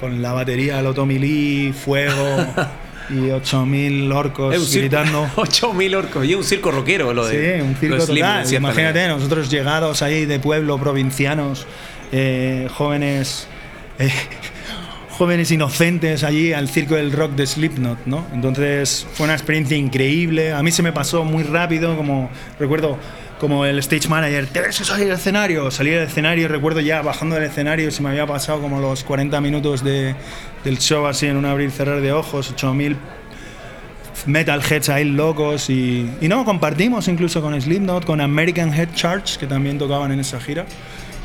con 0.00 0.22
la 0.22 0.32
batería, 0.32 0.80
el 0.80 0.86
Otomilí, 0.86 1.72
fuego 1.72 2.14
y 3.10 3.28
8.000 3.30 4.12
orcos 4.14 4.54
circo- 4.54 4.80
gritando. 4.80 5.28
8000 5.36 5.94
orcos. 5.94 6.24
Y 6.26 6.34
un 6.34 6.44
circo 6.44 6.70
rockero 6.70 7.12
lo 7.12 7.26
de. 7.26 7.56
Sí, 7.56 7.62
un 7.62 7.74
circo 7.76 7.98
total. 8.06 8.52
Imagínate, 8.54 9.08
nosotros 9.08 9.50
llegados 9.50 10.02
ahí 10.02 10.26
de 10.26 10.38
pueblo, 10.40 10.78
provincianos, 10.78 11.66
eh, 12.12 12.68
jóvenes, 12.72 13.46
eh, 13.98 14.10
jóvenes 15.10 15.50
inocentes 15.50 16.24
allí 16.24 16.52
al 16.52 16.68
circo 16.68 16.94
del 16.96 17.12
rock 17.12 17.32
de 17.32 17.46
Slipknot, 17.46 17.98
¿no? 18.06 18.26
Entonces 18.32 19.06
fue 19.14 19.24
una 19.24 19.34
experiencia 19.34 19.76
increíble. 19.76 20.52
A 20.52 20.62
mí 20.62 20.70
se 20.72 20.82
me 20.82 20.92
pasó 20.92 21.24
muy 21.24 21.44
rápido, 21.44 21.96
como 21.96 22.30
recuerdo 22.58 22.98
como 23.40 23.64
el 23.66 23.78
stage 23.80 24.08
manager, 24.08 24.46
te 24.46 24.60
ves 24.60 24.76
salir 24.76 25.06
del 25.08 25.16
escenario, 25.16 25.70
salí 25.70 25.90
del 25.90 26.04
escenario, 26.04 26.48
recuerdo 26.48 26.80
ya 26.80 27.02
bajando 27.02 27.34
del 27.34 27.44
escenario, 27.44 27.90
se 27.90 28.02
me 28.02 28.10
había 28.10 28.26
pasado 28.26 28.60
como 28.60 28.80
los 28.80 29.04
40 29.04 29.40
minutos 29.40 29.82
de, 29.84 30.14
del 30.64 30.78
show 30.78 31.06
así 31.06 31.26
en 31.26 31.36
un 31.36 31.44
abrir 31.44 31.68
y 31.68 31.72
cerrar 31.72 32.00
de 32.00 32.12
ojos, 32.12 32.50
8000 32.50 32.96
metalheads 34.26 34.88
ahí 34.88 35.04
locos 35.04 35.68
y, 35.68 36.08
y 36.20 36.28
no, 36.28 36.44
compartimos 36.44 37.08
incluso 37.08 37.42
con 37.42 37.60
Slipknot, 37.60 38.04
con 38.06 38.20
American 38.20 38.72
Head 38.72 38.94
Charge, 38.94 39.38
que 39.38 39.46
también 39.46 39.78
tocaban 39.78 40.12
en 40.12 40.20
esa 40.20 40.40
gira. 40.40 40.64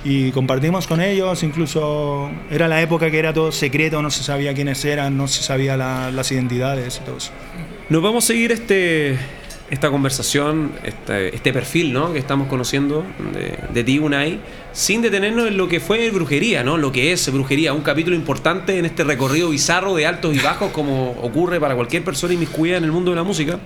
y 0.03 0.31
compartimos 0.31 0.87
con 0.87 1.01
ellos, 1.01 1.43
incluso 1.43 2.29
era 2.49 2.67
la 2.67 2.81
época 2.81 3.11
que 3.11 3.19
era 3.19 3.33
todo 3.33 3.51
secreto, 3.51 4.01
no 4.01 4.09
se 4.09 4.23
sabía 4.23 4.53
quiénes 4.53 4.83
eran, 4.85 5.15
no 5.17 5.27
se 5.27 5.43
sabía 5.43 5.75
la- 5.77 6.09
las 6.11 6.31
identidades 6.31 6.99
y 7.01 7.05
todo 7.05 7.17
eso. 7.17 7.31
Nos 7.89 8.01
vamos 8.01 8.23
a 8.23 8.27
seguir 8.27 8.51
este, 8.51 9.17
esta 9.69 9.89
conversación, 9.91 10.71
este, 10.83 11.35
este 11.35 11.53
perfil 11.53 11.93
¿no? 11.93 12.11
que 12.11 12.19
estamos 12.19 12.47
conociendo 12.47 13.05
de, 13.33 13.57
de 13.73 13.83
ti, 13.83 13.99
Unai, 13.99 14.39
sin 14.73 15.01
detenernos 15.01 15.47
en 15.47 15.57
lo 15.57 15.67
que 15.67 15.79
fue 15.79 16.09
brujería, 16.11 16.63
¿no? 16.63 16.77
lo 16.77 16.91
que 16.91 17.11
es 17.11 17.31
brujería, 17.31 17.73
un 17.73 17.81
capítulo 17.81 18.15
importante 18.15 18.77
en 18.79 18.85
este 18.85 19.03
recorrido 19.03 19.49
bizarro 19.49 19.95
de 19.95 20.05
altos 20.07 20.35
y 20.35 20.39
bajos, 20.39 20.71
como 20.71 21.11
ocurre 21.21 21.59
para 21.59 21.75
cualquier 21.75 22.03
persona 22.03 22.33
inmiscuida 22.33 22.77
en 22.77 22.83
el 22.83 22.91
mundo 22.91 23.11
de 23.11 23.17
la 23.17 23.23
música. 23.23 23.59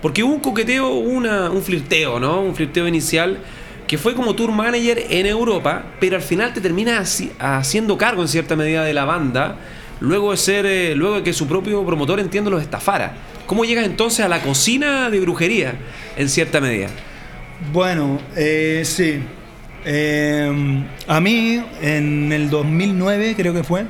Porque 0.00 0.22
hubo 0.22 0.34
un 0.34 0.40
coqueteo, 0.40 0.88
una, 0.94 1.50
un 1.50 1.62
flirteo, 1.62 2.20
¿no? 2.20 2.40
un 2.42 2.54
flirteo 2.54 2.86
inicial 2.86 3.38
que 3.86 3.98
fue 3.98 4.14
como 4.14 4.36
tour 4.36 4.52
manager 4.52 5.04
en 5.10 5.26
Europa, 5.26 5.82
pero 5.98 6.14
al 6.14 6.22
final 6.22 6.52
te 6.52 6.60
termina 6.60 7.00
haci- 7.00 7.30
haciendo 7.40 7.98
cargo 7.98 8.22
en 8.22 8.28
cierta 8.28 8.54
medida 8.54 8.84
de 8.84 8.94
la 8.94 9.04
banda, 9.04 9.56
luego 10.00 10.32
de 10.32 10.36
ser, 10.36 10.66
eh, 10.66 10.94
luego 10.94 11.16
de 11.16 11.22
que 11.22 11.32
su 11.32 11.46
propio 11.46 11.84
promotor 11.84 12.20
entiendo 12.20 12.50
los 12.50 12.62
estafara. 12.62 13.14
¿Cómo 13.46 13.64
llegas 13.64 13.84
entonces 13.84 14.24
a 14.24 14.28
la 14.28 14.42
cocina 14.42 15.10
de 15.10 15.20
brujería 15.20 15.74
en 16.16 16.28
cierta 16.28 16.60
medida? 16.60 16.88
Bueno, 17.72 18.20
eh, 18.36 18.82
sí. 18.84 19.20
Eh, 19.84 20.84
a 21.06 21.20
mí, 21.20 21.62
en 21.80 22.32
el 22.32 22.50
2009 22.50 23.34
creo 23.36 23.54
que 23.54 23.64
fue, 23.64 23.86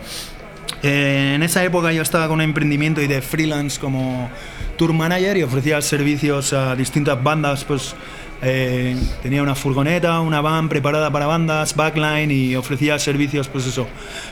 eh, 0.82 1.32
en 1.34 1.42
esa 1.42 1.62
época 1.64 1.92
yo 1.92 2.02
estaba 2.02 2.26
con 2.28 2.36
un 2.36 2.42
emprendimiento 2.42 3.02
y 3.02 3.06
de 3.06 3.20
freelance 3.20 3.78
como 3.78 4.30
tour 4.76 4.92
manager 4.92 5.36
y 5.36 5.42
ofrecía 5.42 5.80
servicios 5.82 6.52
a 6.52 6.74
distintas 6.74 7.22
bandas, 7.22 7.64
pues 7.64 7.94
eh, 8.42 8.96
tenía 9.22 9.42
una 9.42 9.54
furgoneta, 9.54 10.20
una 10.20 10.40
van 10.40 10.70
preparada 10.70 11.10
para 11.10 11.26
bandas, 11.26 11.76
backline 11.76 12.30
y 12.30 12.56
ofrecía 12.56 12.98
servicios, 12.98 13.48
pues 13.48 13.66
eso, 13.66 13.86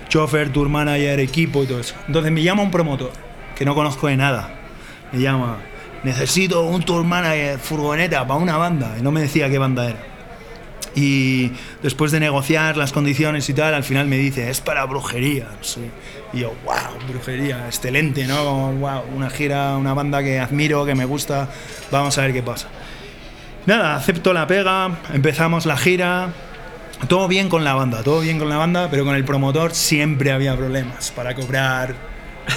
chofer, 0.08 0.50
tour 0.50 0.70
manager, 0.70 1.20
equipo 1.20 1.64
y 1.64 1.66
todo 1.66 1.80
eso. 1.80 1.94
Entonces 2.06 2.32
me 2.32 2.42
llama 2.42 2.62
un 2.62 2.70
promotor 2.70 3.12
que 3.54 3.66
no 3.66 3.74
conozco 3.74 4.06
de 4.06 4.16
nada, 4.16 4.54
me 5.12 5.20
llama, 5.20 5.58
necesito 6.02 6.62
un 6.62 6.82
tour 6.82 7.04
manager, 7.04 7.58
furgoneta 7.58 8.26
para 8.26 8.40
una 8.40 8.56
banda, 8.56 8.96
y 8.98 9.02
no 9.02 9.12
me 9.12 9.20
decía 9.20 9.50
qué 9.50 9.58
banda 9.58 9.90
era. 9.90 10.17
Y 11.00 11.52
después 11.80 12.10
de 12.10 12.18
negociar 12.18 12.76
las 12.76 12.92
condiciones 12.92 13.48
y 13.48 13.54
tal, 13.54 13.72
al 13.72 13.84
final 13.84 14.08
me 14.08 14.18
dice, 14.18 14.50
es 14.50 14.60
para 14.60 14.84
brujería. 14.84 15.46
Y 16.32 16.40
yo, 16.40 16.52
wow, 16.64 17.08
brujería, 17.08 17.66
excelente, 17.66 18.26
¿no? 18.26 18.44
Como, 18.44 18.72
wow, 18.72 19.02
una 19.14 19.30
gira, 19.30 19.76
una 19.76 19.94
banda 19.94 20.24
que 20.24 20.40
admiro, 20.40 20.84
que 20.84 20.96
me 20.96 21.04
gusta, 21.04 21.48
vamos 21.92 22.18
a 22.18 22.22
ver 22.22 22.32
qué 22.32 22.42
pasa. 22.42 22.66
Nada, 23.66 23.94
acepto 23.94 24.32
la 24.32 24.48
pega, 24.48 24.98
empezamos 25.12 25.66
la 25.66 25.76
gira, 25.76 26.30
todo 27.06 27.28
bien 27.28 27.48
con 27.48 27.62
la 27.62 27.74
banda, 27.74 28.02
todo 28.02 28.20
bien 28.20 28.40
con 28.40 28.48
la 28.48 28.56
banda, 28.56 28.88
pero 28.90 29.04
con 29.04 29.14
el 29.14 29.24
promotor 29.24 29.74
siempre 29.74 30.32
había 30.32 30.56
problemas 30.56 31.12
para 31.12 31.36
cobrar, 31.36 31.94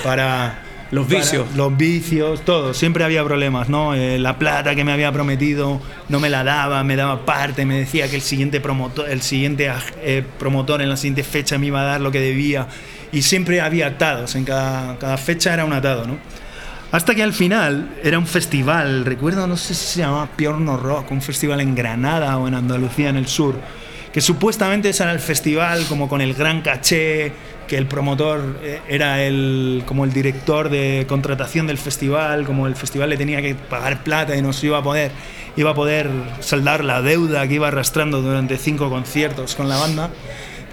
para... 0.03 0.70
Los 0.91 1.07
para- 1.07 1.19
vicios. 1.19 1.47
los 1.55 1.77
vicios, 1.77 2.41
todo, 2.41 2.73
siempre 2.73 3.03
había 3.05 3.23
problemas, 3.23 3.69
¿no? 3.69 3.95
Eh, 3.95 4.19
la 4.19 4.37
plata 4.37 4.75
que 4.75 4.83
me 4.83 4.91
había 4.91 5.11
prometido 5.11 5.81
no 6.09 6.19
me 6.19 6.29
la 6.29 6.43
daba, 6.43 6.83
me 6.83 6.95
daba 6.97 7.25
parte, 7.25 7.65
me 7.65 7.79
decía 7.79 8.09
que 8.09 8.17
el 8.17 8.21
siguiente 8.21 8.59
promotor, 8.59 9.09
el 9.09 9.21
siguiente 9.21 9.71
eh, 10.01 10.23
promotor 10.37 10.81
en 10.81 10.89
la 10.89 10.97
siguiente 10.97 11.23
fecha 11.23 11.57
me 11.57 11.67
iba 11.67 11.79
a 11.81 11.85
dar 11.85 12.01
lo 12.01 12.11
que 12.11 12.19
debía 12.19 12.67
y 13.13 13.21
siempre 13.21 13.61
había 13.61 13.87
atados, 13.87 14.35
en 14.35 14.43
cada, 14.43 14.97
cada 14.99 15.17
fecha 15.17 15.53
era 15.53 15.63
un 15.65 15.73
atado, 15.73 16.05
¿no? 16.05 16.17
Hasta 16.91 17.15
que 17.15 17.23
al 17.23 17.31
final 17.31 17.89
era 18.03 18.19
un 18.19 18.27
festival, 18.27 19.05
recuerdo, 19.05 19.47
no 19.47 19.55
sé 19.55 19.73
si 19.73 19.85
se 19.85 19.99
llamaba 20.01 20.27
Piorno 20.35 20.75
Rock, 20.75 21.09
un 21.11 21.21
festival 21.21 21.61
en 21.61 21.73
Granada 21.73 22.37
o 22.37 22.49
en 22.49 22.53
Andalucía, 22.53 23.07
en 23.07 23.15
el 23.15 23.27
sur, 23.27 23.55
que 24.13 24.21
supuestamente 24.21 24.89
ese 24.89 25.03
era 25.03 25.11
el 25.11 25.19
festival 25.19 25.85
como 25.87 26.09
con 26.09 26.21
el 26.21 26.33
gran 26.33 26.61
caché, 26.61 27.31
que 27.67 27.77
el 27.77 27.85
promotor 27.85 28.59
eh, 28.61 28.81
era 28.89 29.23
el, 29.23 29.83
como 29.85 30.03
el 30.03 30.11
director 30.11 30.69
de 30.69 31.05
contratación 31.07 31.67
del 31.67 31.77
festival, 31.77 32.43
como 32.45 32.67
el 32.67 32.75
festival 32.75 33.09
le 33.09 33.17
tenía 33.17 33.41
que 33.41 33.55
pagar 33.55 34.03
plata 34.03 34.35
y 34.35 34.41
no 34.41 34.51
se 34.51 34.65
iba 34.67 34.79
a 34.79 34.83
poder, 34.83 35.11
iba 35.55 35.71
a 35.71 35.73
poder 35.73 36.09
saldar 36.41 36.83
la 36.83 37.01
deuda 37.01 37.47
que 37.47 37.53
iba 37.53 37.69
arrastrando 37.69 38.21
durante 38.21 38.57
cinco 38.57 38.89
conciertos 38.89 39.55
con 39.55 39.69
la 39.69 39.77
banda. 39.77 40.09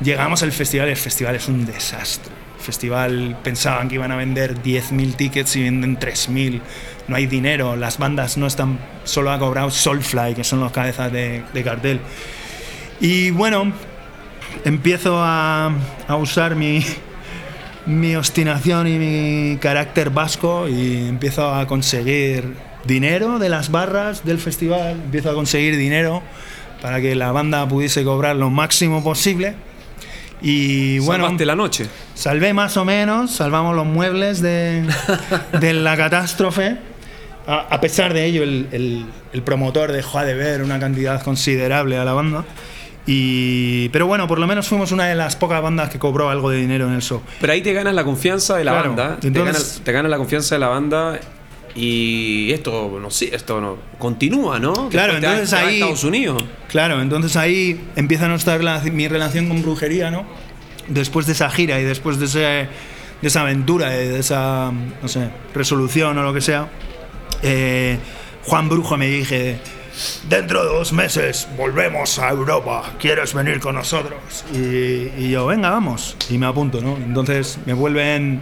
Llegamos 0.02 0.42
al 0.42 0.50
festival, 0.50 0.88
el 0.88 0.96
festival 0.96 1.36
es 1.36 1.46
un 1.46 1.66
desastre. 1.66 2.32
El 2.58 2.64
festival 2.64 3.38
pensaban 3.44 3.88
que 3.88 3.94
iban 3.94 4.10
a 4.10 4.16
vender 4.16 4.60
10.000 4.60 5.14
tickets 5.14 5.54
y 5.54 5.62
venden 5.62 5.98
3.000. 6.00 6.60
No 7.06 7.14
hay 7.14 7.26
dinero, 7.26 7.76
las 7.76 7.98
bandas 7.98 8.36
no 8.36 8.48
están, 8.48 8.80
solo 9.04 9.30
ha 9.30 9.38
cobrado 9.38 9.70
Soulfly, 9.70 10.34
que 10.34 10.42
son 10.42 10.58
los 10.58 10.72
cabezas 10.72 11.12
de, 11.12 11.44
de 11.54 11.62
cartel. 11.62 12.00
Y 13.00 13.30
bueno, 13.30 13.72
empiezo 14.64 15.18
a, 15.22 15.70
a 16.08 16.16
usar 16.16 16.56
mi, 16.56 16.84
mi 17.86 18.16
obstinación 18.16 18.86
y 18.88 18.98
mi 18.98 19.56
carácter 19.58 20.10
vasco 20.10 20.68
y 20.68 21.08
empiezo 21.08 21.54
a 21.54 21.66
conseguir 21.66 22.54
dinero 22.84 23.38
de 23.38 23.48
las 23.48 23.70
barras 23.70 24.24
del 24.24 24.38
festival, 24.38 24.92
empiezo 25.04 25.30
a 25.30 25.34
conseguir 25.34 25.76
dinero 25.76 26.22
para 26.82 27.00
que 27.00 27.14
la 27.14 27.32
banda 27.32 27.66
pudiese 27.68 28.04
cobrar 28.04 28.36
lo 28.36 28.50
máximo 28.50 29.02
posible. 29.02 29.54
Y 30.40 31.00
bueno, 31.00 31.24
Salvaste 31.24 31.46
la 31.46 31.56
noche. 31.56 31.86
salvé 32.14 32.54
más 32.54 32.76
o 32.76 32.84
menos, 32.84 33.32
salvamos 33.32 33.74
los 33.74 33.86
muebles 33.86 34.40
de, 34.40 34.84
de 35.60 35.72
la 35.72 35.96
catástrofe. 35.96 36.76
A, 37.46 37.66
a 37.70 37.80
pesar 37.80 38.12
de 38.12 38.24
ello, 38.26 38.42
el, 38.42 38.68
el- 38.72 39.06
el 39.30 39.42
promotor 39.42 39.92
dejó 39.92 40.20
de 40.20 40.32
ver 40.32 40.62
una 40.62 40.78
cantidad 40.80 41.20
considerable 41.22 41.98
a 41.98 42.04
la 42.04 42.14
banda. 42.14 42.44
Y, 43.10 43.88
pero 43.88 44.06
bueno, 44.06 44.28
por 44.28 44.38
lo 44.38 44.46
menos 44.46 44.68
fuimos 44.68 44.92
una 44.92 45.06
de 45.06 45.14
las 45.14 45.34
pocas 45.34 45.62
bandas 45.62 45.88
que 45.88 45.98
cobró 45.98 46.28
algo 46.28 46.50
de 46.50 46.58
dinero 46.58 46.86
en 46.88 46.92
el 46.92 47.00
show. 47.00 47.22
Pero 47.40 47.54
ahí 47.54 47.62
te 47.62 47.72
ganas 47.72 47.94
la 47.94 48.04
confianza 48.04 48.58
de 48.58 48.64
la 48.64 48.72
Claro, 48.72 48.88
banda. 48.90 49.16
te, 49.18 49.28
entonces- 49.28 49.52
ganas, 49.54 49.80
te 49.82 49.92
ganas 49.92 50.10
la 50.10 50.18
confianza 50.18 50.54
de 50.56 50.58
la 50.58 50.68
banda. 50.68 51.18
Y 51.74 52.50
esto, 52.52 52.98
no 53.00 53.10
sé, 53.10 53.34
esto 53.34 53.62
no, 53.62 53.78
continúa, 53.98 54.58
¿no? 54.58 54.88
Claro, 54.90 55.14
Después 55.14 55.20
te 55.20 55.26
entonces 55.26 55.50
te 55.50 55.56
vas 55.56 55.64
a 55.64 55.66
ahí- 55.68 55.74
Estados 55.76 56.04
Unidos. 56.04 56.44
Claro, 56.68 57.00
entonces 57.00 57.36
ahí 57.36 57.80
empieza 57.96 58.28
nuestra 58.28 58.58
mi 58.92 59.08
relación 59.08 59.48
con 59.48 59.62
brujería, 59.62 60.10
¿no? 60.10 60.26
Después 60.88 61.24
de 61.26 61.32
esa 61.32 61.48
gira 61.50 61.80
y 61.80 61.84
después 61.84 62.18
de, 62.18 62.26
ese, 62.26 62.38
de 62.40 62.68
esa 63.22 63.40
aventura, 63.40 63.88
de 63.90 64.18
esa, 64.18 64.70
no 65.00 65.08
sé, 65.08 65.30
resolución 65.54 66.18
o 66.18 66.22
lo 66.22 66.34
que 66.34 66.40
sea, 66.42 66.68
eh, 67.42 67.98
Juan 68.44 68.68
Brujo 68.68 68.96
me 68.98 69.06
dije, 69.08 69.58
dentro 70.28 70.62
de 70.64 70.68
dos 70.68 70.92
meses 70.92 71.48
volvemos 71.56 72.18
a 72.18 72.30
Europa, 72.30 72.92
¿quieres 72.98 73.34
venir 73.34 73.60
con 73.60 73.74
nosotros? 73.74 74.18
Y, 74.52 75.10
y 75.18 75.30
yo, 75.30 75.46
venga, 75.46 75.70
vamos, 75.70 76.16
y 76.30 76.38
me 76.38 76.46
apunto, 76.46 76.80
¿no? 76.80 76.96
Entonces 76.96 77.58
me 77.66 77.72
vuelven, 77.72 78.40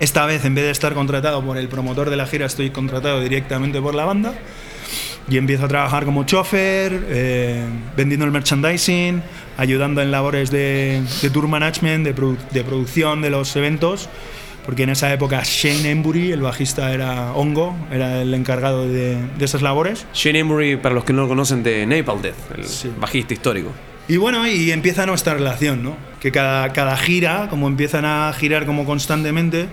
esta 0.00 0.26
vez 0.26 0.44
en 0.44 0.54
vez 0.54 0.64
de 0.64 0.70
estar 0.70 0.94
contratado 0.94 1.42
por 1.44 1.56
el 1.58 1.68
promotor 1.68 2.10
de 2.10 2.16
la 2.16 2.26
gira, 2.26 2.46
estoy 2.46 2.70
contratado 2.70 3.20
directamente 3.20 3.80
por 3.80 3.94
la 3.94 4.04
banda 4.04 4.34
y 5.28 5.38
empiezo 5.38 5.64
a 5.64 5.68
trabajar 5.68 6.04
como 6.04 6.24
chofer, 6.24 7.04
eh, 7.08 7.64
vendiendo 7.96 8.24
el 8.26 8.30
merchandising, 8.32 9.22
ayudando 9.56 10.00
en 10.00 10.12
labores 10.12 10.50
de, 10.52 11.02
de 11.20 11.30
tour 11.30 11.48
management, 11.48 12.04
de, 12.04 12.14
produ- 12.14 12.38
de 12.52 12.62
producción 12.62 13.22
de 13.22 13.30
los 13.30 13.56
eventos, 13.56 14.08
porque 14.66 14.82
en 14.82 14.90
esa 14.90 15.12
época 15.12 15.40
Shane 15.44 15.90
Embury, 15.90 16.32
el 16.32 16.42
bajista, 16.42 16.92
era 16.92 17.32
Hongo, 17.32 17.74
era 17.90 18.20
el 18.20 18.34
encargado 18.34 18.86
de, 18.86 19.16
de 19.38 19.44
esas 19.44 19.62
labores. 19.62 20.06
Shane 20.12 20.40
Emery, 20.40 20.76
para 20.76 20.94
los 20.94 21.04
que 21.04 21.12
no 21.12 21.22
lo 21.22 21.28
conocen, 21.28 21.62
de 21.62 21.86
Napalm 21.86 22.20
Death, 22.20 22.34
el 22.58 22.64
Sí. 22.64 22.90
bajista 23.00 23.32
histórico. 23.32 23.70
Y 24.08 24.18
bueno, 24.18 24.46
y 24.46 24.70
empieza 24.70 25.06
nuestra 25.06 25.34
relación, 25.34 25.82
¿no? 25.82 25.96
Que 26.20 26.30
cada, 26.30 26.72
cada 26.72 26.96
gira, 26.96 27.46
como 27.48 27.66
empiezan 27.68 28.04
a 28.04 28.32
girar 28.36 28.66
como 28.66 28.84
constantemente, 28.84 29.66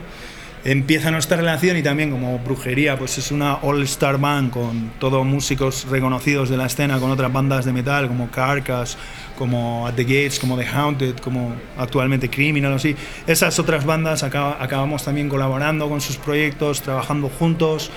empieza 0.65 1.11
nuestra 1.11 1.37
relación 1.37 1.75
y 1.77 1.83
también 1.83 2.09
como 2.09 2.39
brujería, 2.39 2.97
pues 2.97 3.17
es 3.17 3.31
una 3.31 3.55
all-star 3.55 4.17
band 4.17 4.49
con 4.51 4.91
todos 4.99 5.25
músicos 5.25 5.85
reconocidos 5.89 6.49
de 6.49 6.55
la 6.57 6.67
escena, 6.67 6.99
con 6.99 7.11
otras 7.11 7.31
bandas 7.33 7.65
de 7.65 7.73
metal 7.73 8.07
como 8.07 8.29
Carcass, 8.31 8.97
como 9.37 9.85
At 9.87 9.95
the 9.95 10.03
Gates, 10.03 10.39
como 10.39 10.57
The 10.57 10.65
Haunted, 10.65 11.15
como 11.17 11.53
actualmente 11.77 12.29
Criminal, 12.29 12.73
así. 12.73 12.95
Esas 13.27 13.59
otras 13.59 13.85
bandas 13.85 14.23
acaba- 14.23 14.57
acabamos 14.63 15.03
también 15.03 15.27
colaborando 15.27 15.89
con 15.89 15.99
sus 15.99 16.15
proyectos, 16.15 16.81
trabajando 16.81 17.29
juntos 17.29 17.91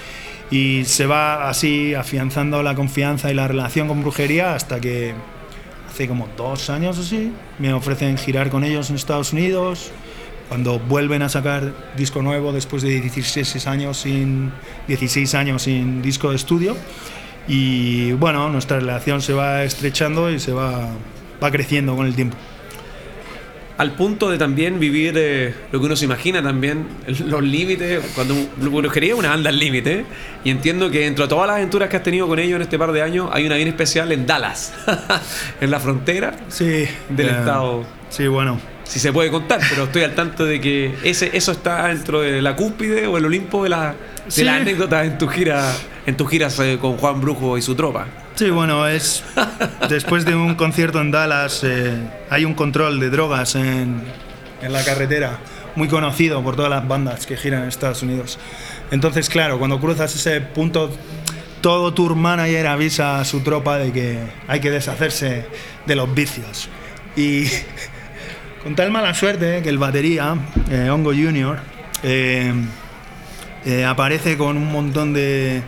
y 0.51 0.85
se 0.87 1.07
va 1.07 1.49
así 1.49 1.95
afianzando 1.95 2.63
la 2.63 2.75
confianza 2.75 3.31
y 3.31 3.35
la 3.35 3.47
relación 3.47 3.87
con 3.87 4.01
brujería 4.03 4.55
hasta 4.55 4.81
que 4.81 5.15
hace 5.89 6.09
como 6.09 6.29
dos 6.37 6.69
años 6.69 6.99
o 6.99 7.01
así, 7.03 7.33
me 7.59 7.73
ofrecen 7.73 8.19
girar 8.19 8.51
con 8.51 8.65
ellos 8.65 8.91
en 8.91 8.97
Estados 8.97 9.33
Unidos. 9.33 9.93
Cuando 10.49 10.79
vuelven 10.79 11.23
a 11.23 11.29
sacar 11.29 11.73
disco 11.97 12.23
nuevo 12.23 12.53
después 12.53 12.83
de 12.83 13.01
16 13.01 13.67
años 13.67 13.99
sin, 13.99 14.53
16 14.87 15.35
años 15.35 15.63
sin 15.63 16.03
disco 16.03 16.31
de 16.31 16.37
estudio. 16.37 16.77
Y 17.49 18.13
bueno, 18.13 18.49
nuestra 18.51 18.79
relación 18.79 19.23
se 19.23 19.33
va 19.33 19.65
estrechando 19.65 20.31
y 20.31 20.39
se 20.39 20.53
va, 20.53 20.89
va 21.43 21.51
creciendo 21.51 21.97
con 21.97 22.07
el 22.07 22.15
tiempo. 22.15 22.37
al 23.79 23.93
punto 23.93 24.31
de 24.31 24.39
también 24.39 24.81
vivir 24.81 25.15
eh, 25.17 25.55
lo 25.71 25.79
que 25.79 25.87
uno 25.87 25.97
se 25.97 26.07
imagina 26.07 26.43
también, 26.43 26.87
los 27.27 27.43
límites, 27.43 28.05
cuando 28.15 28.35
brujería 28.57 29.13
es 29.13 29.19
una 29.19 29.31
banda 29.31 29.51
al 29.51 29.59
límite, 29.59 30.05
y 30.45 30.51
entiendo 30.51 30.91
que 30.91 31.01
dentro 31.01 31.27
de 31.27 31.29
todas 31.29 31.47
las 31.47 31.57
aventuras 31.57 31.89
que 31.89 31.97
has 31.97 32.03
tenido 32.03 32.27
con 32.27 32.39
ellos 32.39 32.57
en 32.57 32.63
este 32.63 32.79
par 32.79 32.93
de 32.93 33.03
años, 33.03 33.29
hay 33.33 33.47
una 33.47 33.57
bien 33.57 33.69
especial 33.69 34.11
en 34.13 34.27
Dallas, 34.27 34.73
en 35.61 35.71
la 35.71 35.79
frontera 35.79 36.37
sí, 36.49 36.87
del 37.11 37.29
estado. 37.29 37.85
Sí, 38.09 38.27
bueno. 38.29 38.76
Si 38.89 39.01
se 39.01 39.13
puede 39.13 39.31
contar, 39.31 39.61
pero 39.69 39.85
estoy 39.85 40.03
al 40.03 40.15
tanto 40.15 40.45
de 40.45 40.61
que 40.61 40.95
ese, 41.03 41.37
eso 41.37 41.53
está 41.53 41.89
dentro 41.89 42.21
de 42.21 42.41
la 42.41 42.55
cúspide 42.55 43.07
o 43.07 43.19
el 43.19 43.25
Olimpo 43.25 43.65
de, 43.65 43.71
la, 43.71 43.95
de 44.35 44.45
las 44.45 44.61
anécdotas 44.61 45.07
en 45.07 45.19
tu 45.19 45.27
gira, 45.27 45.73
en 46.07 46.17
tus 46.17 46.31
giras 46.31 46.59
eh, 46.61 46.79
con 46.81 46.97
Juan 46.97 47.21
Brujo 47.21 47.59
y 47.59 47.63
su 47.63 47.75
tropa. 47.75 48.07
Sí, 48.37 48.51
bueno, 48.51 48.87
es 48.87 49.25
después 49.89 50.25
de 50.25 50.37
un 50.37 50.55
concierto 50.55 51.01
en 51.01 51.11
Dallas 51.11 51.63
eh, 51.65 51.95
hay 52.31 52.45
un 52.45 52.55
control 52.55 53.01
de 53.01 53.11
drogas 53.11 53.57
en, 53.57 54.03
en, 54.63 54.73
la 54.73 54.85
carretera 54.85 55.39
muy 55.75 55.89
conocido 55.89 56.43
por 56.43 56.55
todas 56.55 56.71
las 56.71 56.87
bandas 56.87 57.27
que 57.27 57.37
giran 57.37 57.63
en 57.63 57.69
Estados 57.69 58.03
Unidos. 58.03 58.39
Entonces, 58.93 59.29
claro, 59.29 59.59
cuando 59.59 59.81
cruzas 59.81 60.15
ese 60.15 60.41
punto, 60.41 60.91
todo 61.61 61.93
tour 61.93 62.15
manager 62.15 62.69
avisa 62.69 63.19
a 63.19 63.25
su 63.25 63.41
tropa 63.41 63.79
de 63.79 63.93
que 63.93 64.19
hay 64.47 64.61
que 64.61 64.71
deshacerse 64.71 65.47
de 65.85 65.97
los 65.97 66.15
vicios. 66.15 66.69
Y 67.17 67.47
con 68.67 68.75
tal 68.75 68.91
mala 68.91 69.15
suerte 69.15 69.63
que 69.63 69.69
el 69.69 69.79
batería, 69.79 70.35
eh, 70.73 70.91
Hongo 70.91 71.13
Jr., 71.13 71.61
eh, 72.03 72.53
aparece 73.87 74.37
con 74.37 74.57
un 74.57 74.73
montón 74.73 75.13
de, 75.13 75.63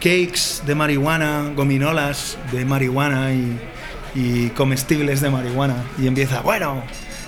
cakes 0.00 0.66
de 0.66 0.74
marihuana, 0.74 1.52
gominolas 1.54 2.36
de 2.50 2.64
marihuana 2.64 3.30
y, 3.32 4.48
comestibles 4.56 5.20
de 5.20 5.30
marihuana. 5.30 5.76
Y 6.00 6.08
empieza, 6.08 6.40
bueno, 6.40 6.82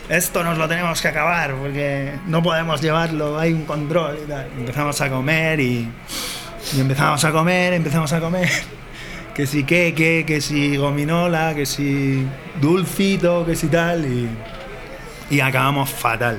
esto 0.09 0.43
nos 0.43 0.59
lo 0.59 0.67
tenemos 0.67 1.01
que 1.01 1.07
acabar 1.07 1.55
porque 1.55 2.15
no 2.27 2.43
podemos 2.43 2.83
llevarlo, 2.83 3.39
hay 3.39 3.53
un 3.53 3.67
control 3.67 4.19
y 4.25 4.29
tal. 4.29 4.49
Empezamos 4.59 5.01
a 5.01 5.09
comer 5.11 5.61
y 5.61 5.89
empezamos 6.77 7.25
a 7.25 7.31
comer, 7.31 7.75
empezamos 7.75 8.13
a 8.13 8.19
comer. 8.19 8.80
Que 9.41 9.47
si 9.47 9.65
queque, 9.65 10.25
que 10.27 10.43
si 10.43 10.77
gominola, 10.77 11.55
que 11.55 11.65
si 11.65 12.27
dulcito, 12.61 13.47
que 13.47 13.57
si 13.57 13.69
tal. 13.69 14.05
Y, 14.05 14.29
y 15.35 15.41
acabamos 15.41 15.89
fatal. 15.89 16.39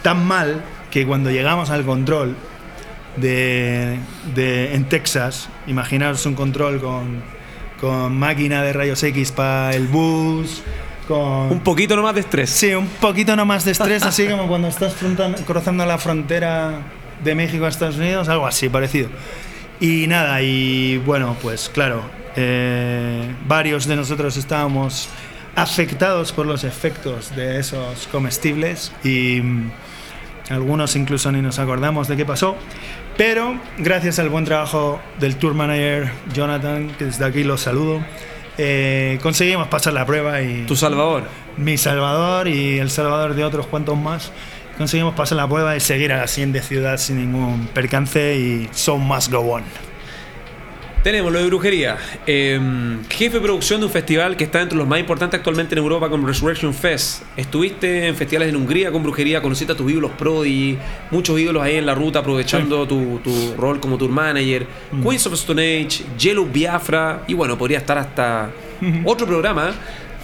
Tan 0.00 0.26
mal 0.26 0.62
que 0.90 1.04
cuando 1.04 1.30
llegamos 1.30 1.68
al 1.68 1.84
control 1.84 2.34
de, 3.16 3.98
de, 4.34 4.74
en 4.74 4.88
Texas, 4.88 5.50
imaginaros 5.66 6.24
un 6.24 6.34
control 6.34 6.80
con, 6.80 7.22
con 7.82 8.18
máquina 8.18 8.62
de 8.62 8.72
rayos 8.72 9.02
X 9.02 9.30
para 9.30 9.74
el 9.74 9.86
bus, 9.86 10.62
con... 11.06 11.52
Un 11.52 11.60
poquito 11.60 11.96
nomás 11.96 12.14
de 12.14 12.22
estrés. 12.22 12.48
Sí, 12.48 12.72
un 12.72 12.86
poquito 12.86 13.36
nomás 13.36 13.66
de 13.66 13.72
estrés, 13.72 14.02
así 14.04 14.26
como 14.26 14.48
cuando 14.48 14.68
estás 14.68 14.96
cruzando 15.46 15.84
la 15.84 15.98
frontera 15.98 16.80
de 17.22 17.34
México 17.34 17.66
a 17.66 17.68
Estados 17.68 17.98
Unidos, 17.98 18.26
algo 18.30 18.46
así, 18.46 18.70
parecido. 18.70 19.10
Y 19.80 20.06
nada, 20.06 20.40
y 20.40 20.96
bueno, 20.96 21.36
pues 21.42 21.68
claro, 21.68 22.16
eh, 22.36 23.34
varios 23.46 23.86
de 23.86 23.96
nosotros 23.96 24.36
estábamos 24.36 25.08
afectados 25.56 26.32
por 26.32 26.46
los 26.46 26.64
efectos 26.64 27.34
de 27.34 27.58
esos 27.58 28.06
comestibles 28.08 28.92
y 29.02 29.40
mm, 29.42 29.70
algunos 30.50 30.94
incluso 30.96 31.32
ni 31.32 31.42
nos 31.42 31.58
acordamos 31.58 32.08
de 32.08 32.16
qué 32.16 32.24
pasó. 32.24 32.56
Pero 33.16 33.58
gracias 33.78 34.20
al 34.20 34.28
buen 34.28 34.44
trabajo 34.44 35.00
del 35.18 35.36
tour 35.36 35.54
manager 35.54 36.12
Jonathan, 36.32 36.92
que 36.96 37.06
desde 37.06 37.24
aquí 37.24 37.42
los 37.42 37.60
saludo, 37.60 38.00
eh, 38.56 39.18
conseguimos 39.22 39.66
pasar 39.68 39.92
la 39.92 40.06
prueba 40.06 40.40
y... 40.40 40.66
¿Tu 40.66 40.76
salvador? 40.76 41.24
Mi 41.56 41.76
salvador 41.76 42.46
y 42.46 42.78
el 42.78 42.90
salvador 42.90 43.34
de 43.34 43.44
otros 43.44 43.66
cuantos 43.66 43.98
más. 43.98 44.30
Conseguimos 44.76 45.14
pasar 45.14 45.36
la 45.36 45.48
prueba 45.48 45.74
y 45.76 45.80
seguir 45.80 46.12
a 46.12 46.18
la 46.18 46.28
siguiente 46.28 46.62
ciudad 46.62 46.98
sin 46.98 47.16
ningún 47.16 47.66
percance 47.74 48.36
y 48.36 48.68
so 48.72 48.96
must 48.96 49.32
go 49.32 49.40
on. 49.40 49.87
Tenemos 51.02 51.32
lo 51.32 51.38
de 51.38 51.46
brujería. 51.46 51.96
Em, 52.26 53.04
jefe 53.08 53.36
de 53.36 53.40
producción 53.40 53.80
de 53.80 53.86
un 53.86 53.92
festival 53.92 54.36
que 54.36 54.44
está 54.44 54.60
entre 54.60 54.76
los 54.76 54.86
más 54.86 54.98
importantes 54.98 55.38
actualmente 55.38 55.74
en 55.74 55.78
Europa 55.78 56.10
con 56.10 56.26
Resurrection 56.26 56.74
Fest. 56.74 57.22
Estuviste 57.36 58.08
en 58.08 58.16
festivales 58.16 58.48
en 58.48 58.56
Hungría 58.56 58.90
con 58.90 59.02
brujería, 59.04 59.40
conociste 59.40 59.72
a 59.72 59.76
tus 59.76 59.90
ídolos 59.90 60.10
Prodi, 60.18 60.76
muchos 61.12 61.38
ídolos 61.38 61.62
ahí 61.62 61.76
en 61.76 61.86
la 61.86 61.94
ruta 61.94 62.18
aprovechando 62.18 62.86
tu, 62.86 63.20
rol 63.56 63.78
como 63.78 63.96
tour 63.96 64.10
manager. 64.10 64.66
Mm. 64.90 65.02
Queens 65.02 65.26
of 65.26 65.34
Stone 65.34 65.62
Age, 65.62 66.04
Yellow 66.18 66.44
Biafra 66.44 67.22
y 67.28 67.34
bueno, 67.34 67.56
podría 67.56 67.78
estar 67.78 67.96
hasta 67.96 68.50
otro 69.04 69.26
programa 69.26 69.72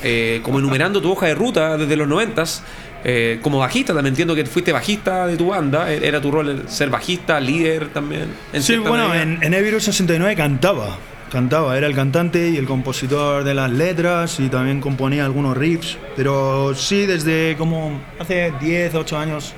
eh, 0.03 0.41
como 0.43 0.59
enumerando 0.59 1.01
tu 1.01 1.11
hoja 1.11 1.27
de 1.27 1.35
ruta 1.35 1.79
desde 1.79 1.97
los 1.97 2.09
noventas. 2.09 2.65
Eh, 3.07 3.39
como 3.43 3.59
bajista, 3.59 3.93
también 3.93 4.13
entiendo 4.13 4.35
que 4.35 4.47
fuiste 4.47 4.73
bajista 4.73 5.27
de 5.27 5.37
tu 5.37 5.49
banda. 5.49 5.93
E-, 5.93 6.07
¿Era 6.07 6.21
tu 6.21 6.31
rol 6.31 6.65
ser 6.69 6.89
bajista, 6.89 7.39
líder 7.39 7.89
también? 7.89 8.29
sí, 8.59 8.77
bueno, 8.79 9.15
en, 9.15 9.39
en 9.43 9.81
69 9.81 10.35
cantaba. 10.35 10.97
Cantaba, 11.31 11.77
era 11.77 11.87
el 11.89 11.95
cantante 11.95 12.49
y 12.51 12.57
el 12.57 12.65
compositor 12.65 13.43
de 13.43 13.55
las 13.55 13.71
letras 13.71 14.39
y 14.39 14.49
también 14.49 14.81
componía 14.81 15.25
algunos 15.25 15.57
riffs. 15.57 15.99
Pero 16.17 16.75
sí, 16.75 17.07
desde 17.07 17.57
como 17.59 18.01
hace 18.19 18.53
10, 18.61 18.95
8 18.95 19.19
años 19.19 19.53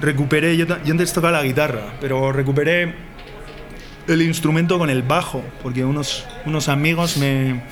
recuperé. 0.00 0.56
Yo, 0.56 0.66
yo 0.66 0.90
antes 0.90 1.12
tocaba 1.12 1.32
la 1.32 1.42
guitarra, 1.42 1.92
pero 2.00 2.32
recuperé 2.32 2.94
el 4.08 4.22
instrumento 4.22 4.78
con 4.78 4.90
el 4.90 5.02
bajo, 5.02 5.44
porque 5.62 5.84
unos, 5.84 6.26
unos 6.46 6.68
amigos 6.68 7.16
me 7.18 7.62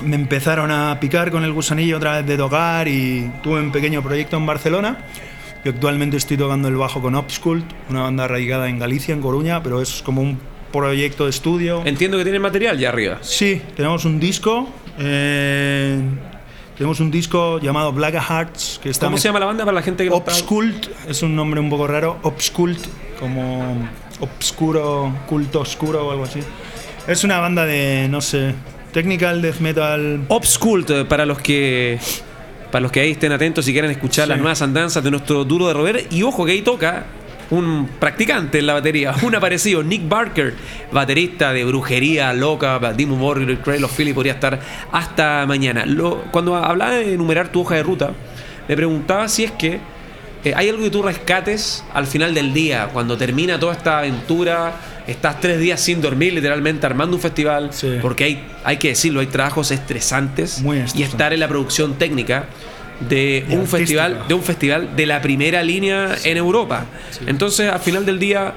me 0.00 0.16
empezaron 0.16 0.70
a 0.70 0.98
picar 1.00 1.30
con 1.30 1.44
el 1.44 1.52
gusanillo 1.52 1.96
otra 1.96 2.18
vez 2.18 2.26
de 2.26 2.36
tocar 2.36 2.88
y 2.88 3.30
tuve 3.42 3.60
un 3.60 3.70
pequeño 3.70 4.02
proyecto 4.02 4.36
en 4.36 4.46
Barcelona. 4.46 4.98
y 5.64 5.68
actualmente 5.68 6.16
estoy 6.16 6.36
tocando 6.36 6.68
el 6.68 6.76
bajo 6.76 7.00
con 7.00 7.14
Obscult, 7.14 7.64
una 7.88 8.02
banda 8.02 8.26
radicada 8.26 8.68
en 8.68 8.78
Galicia, 8.78 9.14
en 9.14 9.20
Coruña, 9.20 9.62
pero 9.62 9.80
es 9.80 10.02
como 10.02 10.22
un 10.22 10.38
proyecto 10.72 11.24
de 11.24 11.30
estudio. 11.30 11.82
Entiendo 11.84 12.16
que 12.18 12.24
tiene 12.24 12.38
material 12.38 12.78
ya 12.78 12.88
arriba. 12.88 13.18
Sí, 13.20 13.60
tenemos 13.76 14.04
un 14.04 14.18
disco. 14.18 14.68
Eh, 14.98 16.00
tenemos 16.76 16.98
un 17.00 17.10
disco 17.10 17.60
llamado 17.60 17.92
Black 17.92 18.14
Hearts. 18.14 18.80
Que 18.82 18.90
está 18.90 19.06
¿Cómo 19.06 19.18
se 19.18 19.28
llama 19.28 19.38
la 19.38 19.46
banda 19.46 19.64
para 19.64 19.74
la 19.74 19.82
gente 19.82 20.04
que 20.04 20.10
Obscult, 20.10 20.88
es 21.08 21.22
un 21.22 21.36
nombre 21.36 21.60
un 21.60 21.70
poco 21.70 21.86
raro. 21.86 22.18
Obscult, 22.22 22.80
como 23.20 23.88
obscuro, 24.20 25.14
culto 25.28 25.60
oscuro 25.60 26.06
o 26.06 26.10
algo 26.10 26.24
así. 26.24 26.40
Es 27.06 27.24
una 27.24 27.38
banda 27.38 27.66
de, 27.66 28.08
no 28.08 28.20
sé, 28.20 28.54
Technical 28.92 29.40
Death 29.42 29.60
Metal. 29.60 30.24
Obscult, 30.28 30.90
eh, 30.90 31.04
para 31.04 31.26
los 31.26 31.40
que. 31.40 31.98
Para 32.70 32.82
los 32.82 32.92
que 32.92 33.00
ahí 33.00 33.10
estén 33.12 33.32
atentos 33.32 33.68
y 33.68 33.72
quieran 33.72 33.90
escuchar 33.90 34.28
las 34.28 34.38
nuevas 34.38 34.62
andanzas 34.62 35.04
de 35.04 35.10
nuestro 35.10 35.44
duro 35.44 35.68
de 35.68 35.74
rover. 35.74 36.06
Y 36.10 36.22
ojo 36.22 36.46
que 36.46 36.52
ahí 36.52 36.62
toca 36.62 37.04
un 37.50 37.86
practicante 37.98 38.60
en 38.60 38.66
la 38.66 38.72
batería, 38.72 39.14
un 39.22 39.34
aparecido, 39.34 39.82
Nick 39.82 40.08
Barker, 40.08 40.54
baterista 40.90 41.52
de 41.52 41.64
brujería 41.64 42.32
loca, 42.32 42.78
Demon 42.96 43.20
Warrior, 43.20 43.58
Cradle 43.58 43.84
of 43.84 43.94
Philly, 43.94 44.14
podría 44.14 44.32
estar 44.32 44.58
hasta 44.90 45.44
mañana. 45.46 45.84
cuando 46.30 46.56
hablaba 46.56 46.92
de 46.92 47.12
enumerar 47.12 47.48
tu 47.48 47.60
hoja 47.60 47.74
de 47.74 47.82
ruta, 47.82 48.12
me 48.68 48.74
preguntaba 48.74 49.28
si 49.28 49.44
es 49.44 49.52
que 49.52 49.80
eh, 50.44 50.52
hay 50.56 50.68
algo 50.68 50.82
que 50.82 50.90
tú 50.90 51.02
rescates 51.02 51.84
al 51.94 52.06
final 52.06 52.34
del 52.34 52.52
día, 52.52 52.88
cuando 52.92 53.16
termina 53.16 53.58
toda 53.58 53.74
esta 53.74 53.98
aventura 53.98 54.74
estás 55.06 55.40
tres 55.40 55.58
días 55.58 55.80
sin 55.80 56.00
dormir, 56.00 56.32
literalmente 56.32 56.86
armando 56.86 57.16
un 57.16 57.22
festival, 57.22 57.70
porque 58.00 58.24
hay, 58.24 58.44
hay 58.64 58.76
que 58.76 58.88
decirlo, 58.88 59.20
hay 59.20 59.26
trabajos 59.26 59.70
estresantes 59.70 60.62
y 60.94 61.02
estar 61.02 61.32
en 61.32 61.40
la 61.40 61.48
producción 61.48 61.94
técnica 61.94 62.46
de 63.08 63.44
un 63.50 63.66
festival 63.66 64.24
de 64.28 64.34
un 64.34 64.42
festival 64.42 64.94
de 64.94 65.06
la 65.06 65.20
primera 65.20 65.62
línea 65.62 66.16
en 66.24 66.36
Europa. 66.36 66.86
Entonces, 67.26 67.70
al 67.70 67.80
final 67.80 68.06
del 68.06 68.18
día, 68.18 68.54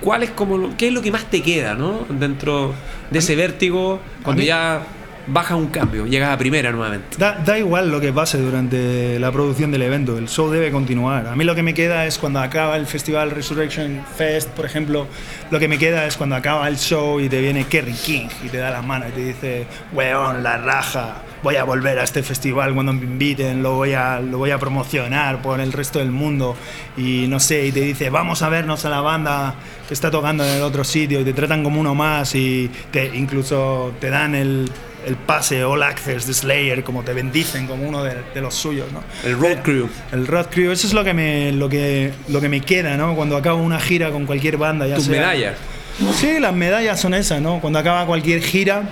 ¿cuál 0.00 0.22
es 0.22 0.30
como 0.30 0.76
qué 0.76 0.88
es 0.88 0.92
lo 0.92 1.02
que 1.02 1.12
más 1.12 1.30
te 1.30 1.42
queda, 1.42 1.74
¿no? 1.74 2.06
Dentro 2.08 2.74
de 3.10 3.18
ese 3.18 3.36
vértigo 3.36 4.00
cuando 4.22 4.42
ya 4.42 4.82
baja 5.26 5.56
un 5.56 5.68
cambio, 5.68 6.06
llegas 6.06 6.30
a 6.30 6.38
primera 6.38 6.72
nuevamente. 6.72 7.16
Da, 7.18 7.58
igual 7.58 7.90
lo 7.90 8.00
que 8.00 8.12
pase 8.12 8.38
durante 8.38 9.18
la 9.18 9.30
producción 9.32 9.70
del 9.70 9.82
evento, 9.82 10.18
el 10.18 10.28
show 10.28 10.50
debe 10.50 10.70
continuar. 10.70 11.26
A 11.26 11.36
mí 11.36 11.44
lo 11.44 11.54
que 11.54 11.62
me 11.62 11.74
queda 11.74 12.06
es 12.06 12.18
cuando 12.18 12.40
acaba 12.40 12.76
el 12.76 12.86
festival 12.86 13.30
Resurrection 13.30 14.04
Fest, 14.16 14.48
por 14.50 14.64
ejemplo, 14.64 15.06
lo 15.50 15.58
que 15.58 15.68
me 15.68 15.78
queda 15.78 16.06
es 16.06 16.16
cuando 16.16 16.36
acaba 16.36 16.68
el 16.68 16.76
show 16.76 17.20
y 17.20 17.28
te 17.28 17.40
viene 17.40 17.64
Kerry 17.64 17.92
King 17.92 18.28
y 18.44 18.48
te 18.48 18.58
da 18.58 18.70
la 18.70 18.82
mano 18.82 19.06
y 19.08 19.12
te 19.12 19.20
dice, 19.20 19.66
weón, 19.92 20.42
la 20.42 20.58
raja, 20.58 21.22
voy 21.42 21.56
a 21.56 21.64
volver 21.64 21.98
a 21.98 22.04
este 22.04 22.22
festival 22.22 22.74
cuando 22.74 22.92
me 22.92 23.04
inviten, 23.04 23.62
lo 23.62 23.74
voy 23.74 23.94
a, 23.94 24.20
lo 24.20 24.38
voy 24.38 24.50
a 24.50 24.58
promocionar 24.58 25.42
por 25.42 25.60
el 25.60 25.72
resto 25.72 25.98
del 25.98 26.10
mundo 26.10 26.56
y 26.96 27.26
no 27.28 27.40
sé, 27.40 27.66
y 27.66 27.72
te 27.72 27.80
dice, 27.80 28.10
vamos 28.10 28.42
a 28.42 28.48
vernos 28.48 28.84
a 28.84 28.90
la 28.90 29.00
banda 29.00 29.54
que 29.88 29.94
está 29.94 30.10
tocando 30.10 30.44
en 30.44 30.50
el 30.50 30.62
otro 30.62 30.84
sitio 30.84 31.20
y 31.20 31.24
te 31.24 31.32
tratan 31.32 31.62
como 31.62 31.80
uno 31.80 31.94
más 31.94 32.34
y 32.34 32.70
te, 32.90 33.16
incluso 33.16 33.92
te 34.00 34.10
dan 34.10 34.34
el 34.34 34.70
el 35.06 35.16
pase 35.16 35.64
All 35.64 35.82
Access 35.82 36.26
de 36.26 36.34
Slayer, 36.34 36.84
como 36.84 37.02
te 37.02 37.12
bendicen 37.12 37.66
como 37.66 37.88
uno 37.88 38.02
de, 38.02 38.40
los 38.40 38.54
suyos, 38.54 38.92
¿no? 38.92 39.02
El 39.24 39.38
Road 39.38 39.62
Crew. 39.62 39.88
El 40.12 40.26
Road 40.26 40.46
Crew, 40.50 40.70
eso 40.70 40.86
es 40.86 40.92
lo 40.92 41.04
que 41.04 41.14
me, 41.14 41.52
lo 41.52 41.68
que, 41.68 42.12
lo 42.28 42.40
que 42.40 42.48
me 42.48 42.60
queda, 42.60 42.96
¿no? 42.96 43.14
Cuando 43.14 43.36
acabo 43.36 43.62
una 43.62 43.80
gira 43.80 44.10
con 44.10 44.26
cualquier 44.26 44.56
banda, 44.56 44.86
ya 44.86 44.96
¿Tus 44.96 45.08
medallas? 45.08 45.56
Sí, 46.14 46.40
las 46.40 46.54
medallas 46.54 47.00
son 47.00 47.14
esas, 47.14 47.40
¿no? 47.40 47.60
Cuando 47.60 47.78
acaba 47.78 48.06
cualquier 48.06 48.42
gira, 48.42 48.82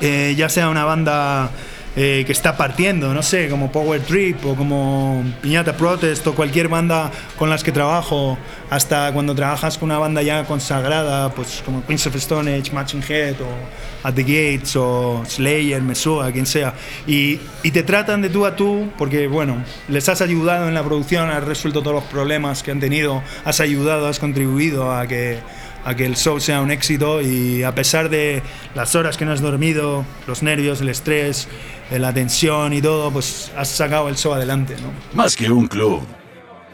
eh, 0.00 0.34
ya 0.36 0.48
sea 0.48 0.68
una 0.68 0.84
banda 0.84 1.50
eh, 1.94 2.22
que 2.24 2.32
está 2.32 2.56
partiendo, 2.56 3.12
no 3.12 3.22
sé, 3.22 3.50
como 3.50 3.70
Power 3.70 4.00
Trip 4.00 4.44
o 4.46 4.54
como 4.54 5.22
Piñata 5.42 5.76
Protest 5.76 6.26
o 6.26 6.34
cualquier 6.34 6.68
banda 6.68 7.10
con 7.36 7.50
las 7.50 7.62
que 7.62 7.70
trabajo, 7.70 8.38
hasta 8.70 9.12
cuando 9.12 9.34
trabajas 9.34 9.76
con 9.76 9.90
una 9.90 9.98
banda 9.98 10.22
ya 10.22 10.44
consagrada, 10.44 11.28
pues 11.34 11.62
como 11.62 11.84
Queens 11.84 12.06
of 12.06 12.16
Stone 12.16 12.54
Age, 12.54 12.72
Matching 12.72 13.02
Head 13.06 13.34
o 13.42 14.08
At 14.08 14.14
the 14.14 14.22
Gates 14.22 14.74
o 14.76 15.22
Slayer, 15.26 15.82
Mesua, 15.82 16.32
quien 16.32 16.46
sea, 16.46 16.72
y, 17.06 17.38
y 17.62 17.70
te 17.70 17.82
tratan 17.82 18.22
de 18.22 18.30
tú 18.30 18.46
a 18.46 18.56
tú 18.56 18.90
porque, 18.96 19.26
bueno, 19.26 19.62
les 19.88 20.08
has 20.08 20.22
ayudado 20.22 20.68
en 20.68 20.74
la 20.74 20.82
producción, 20.82 21.28
has 21.28 21.44
resuelto 21.44 21.82
todos 21.82 21.96
los 21.96 22.04
problemas 22.04 22.62
que 22.62 22.70
han 22.70 22.80
tenido, 22.80 23.22
has 23.44 23.60
ayudado, 23.60 24.08
has 24.08 24.18
contribuido 24.18 24.92
a 24.92 25.06
que 25.06 25.40
a 25.84 25.94
que 25.94 26.06
el 26.06 26.16
show 26.16 26.38
sea 26.40 26.60
un 26.60 26.70
éxito 26.70 27.20
y 27.20 27.62
a 27.62 27.74
pesar 27.74 28.08
de 28.08 28.42
las 28.74 28.94
horas 28.94 29.16
que 29.16 29.24
no 29.24 29.32
has 29.32 29.40
dormido, 29.40 30.04
los 30.26 30.42
nervios, 30.42 30.80
el 30.80 30.88
estrés, 30.88 31.48
eh, 31.92 31.98
la 31.98 32.12
tensión 32.12 32.72
y 32.72 32.80
todo, 32.80 33.10
pues 33.10 33.52
has 33.56 33.68
sacado 33.68 34.08
el 34.08 34.16
show 34.16 34.32
adelante, 34.32 34.76
¿no? 34.80 34.90
Más 35.14 35.36
que 35.36 35.50
un 35.50 35.66
club, 35.68 36.00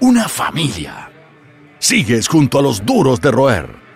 una 0.01 0.29
familia. 0.29 1.11
Sigues 1.79 2.29
junto 2.29 2.59
a 2.59 2.63
los 2.63 2.85
duros 2.85 3.21
de 3.21 3.31
roer. 3.31 3.89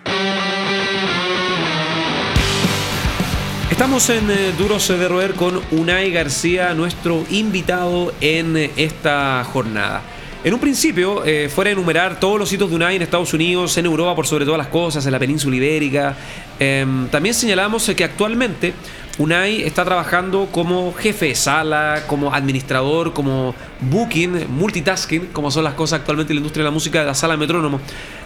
Estamos 3.70 4.10
en 4.10 4.30
eh, 4.30 4.52
Duros 4.56 4.86
de 4.86 5.08
Roer 5.08 5.34
con 5.34 5.60
Unai 5.70 6.10
García, 6.10 6.74
nuestro 6.74 7.24
invitado 7.30 8.12
en 8.20 8.56
eh, 8.56 8.70
esta 8.76 9.42
jornada. 9.44 10.02
En 10.44 10.52
un 10.54 10.60
principio, 10.60 11.24
eh, 11.24 11.48
fuera 11.48 11.68
de 11.68 11.72
enumerar 11.72 12.18
todos 12.18 12.38
los 12.38 12.52
hitos 12.52 12.68
de 12.68 12.74
UNAI 12.74 12.96
en 12.96 13.02
Estados 13.02 13.32
Unidos, 13.32 13.78
en 13.78 13.86
Europa 13.86 14.16
por 14.16 14.26
sobre 14.26 14.44
todas 14.44 14.58
las 14.58 14.66
cosas, 14.66 15.06
en 15.06 15.12
la 15.12 15.18
península 15.20 15.54
ibérica, 15.54 16.16
em, 16.58 17.06
también 17.08 17.32
señalamos 17.32 17.88
que 17.96 18.02
actualmente 18.02 18.74
Unai 19.18 19.62
está 19.62 19.84
trabajando 19.84 20.48
como 20.50 20.94
jefe 20.94 21.26
de 21.26 21.34
sala, 21.34 22.04
como 22.06 22.32
administrador, 22.32 23.12
como 23.12 23.54
booking, 23.80 24.46
multitasking, 24.48 25.26
como 25.26 25.50
son 25.50 25.64
las 25.64 25.74
cosas 25.74 26.00
actualmente 26.00 26.32
en 26.32 26.36
la 26.36 26.40
industria 26.40 26.62
de 26.62 26.70
la 26.70 26.74
música 26.74 27.00
de 27.00 27.06
la 27.06 27.14
sala 27.14 27.36
metrónomo. 27.36 27.78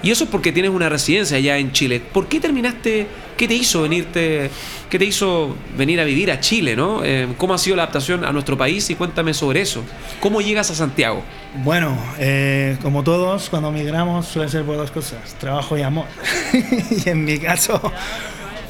Y 0.03 0.13
eso 0.13 0.25
es 0.25 0.31
porque 0.31 0.53
tienes 0.53 0.71
una 0.71 0.89
residencia 0.89 1.39
allá 1.39 1.59
en 1.59 1.73
Chile. 1.73 2.01
¿Por 2.01 2.29
qué 2.29 2.39
terminaste? 2.39 3.09
¿Qué 3.37 3.49
te 3.49 3.55
hizo 3.55 3.83
venirte? 3.83 4.49
¿Qué 4.89 4.99
te 4.99 5.05
hizo 5.05 5.57
venir 5.77 6.01
a 6.01 6.05
vivir 6.05 6.31
a 6.31 6.39
Chile, 6.39 6.77
no? 6.77 7.03
Eh, 7.03 7.27
¿Cómo 7.37 7.55
ha 7.55 7.59
sido 7.59 7.75
la 7.75 7.83
adaptación 7.83 8.25
a 8.25 8.31
nuestro 8.31 8.57
país? 8.57 8.89
Y 8.89 8.95
cuéntame 8.95 9.35
sobre 9.35 9.63
eso. 9.63 9.83
¿Cómo 10.21 10.41
llegas 10.41 10.71
a 10.71 10.77
Santiago? 10.77 11.25
Bueno, 11.65 11.99
eh, 12.21 12.79
como 12.81 13.03
todos, 13.03 13.51
cuando 13.51 13.73
migramos 13.73 14.27
suele 14.27 14.49
ser 14.49 14.63
por 14.63 14.77
dos 14.77 14.93
cosas, 14.93 15.35
trabajo 15.41 15.77
y 15.77 15.83
amor. 15.83 16.07
y 16.53 17.09
en 17.09 17.25
mi 17.25 17.39
caso 17.39 17.81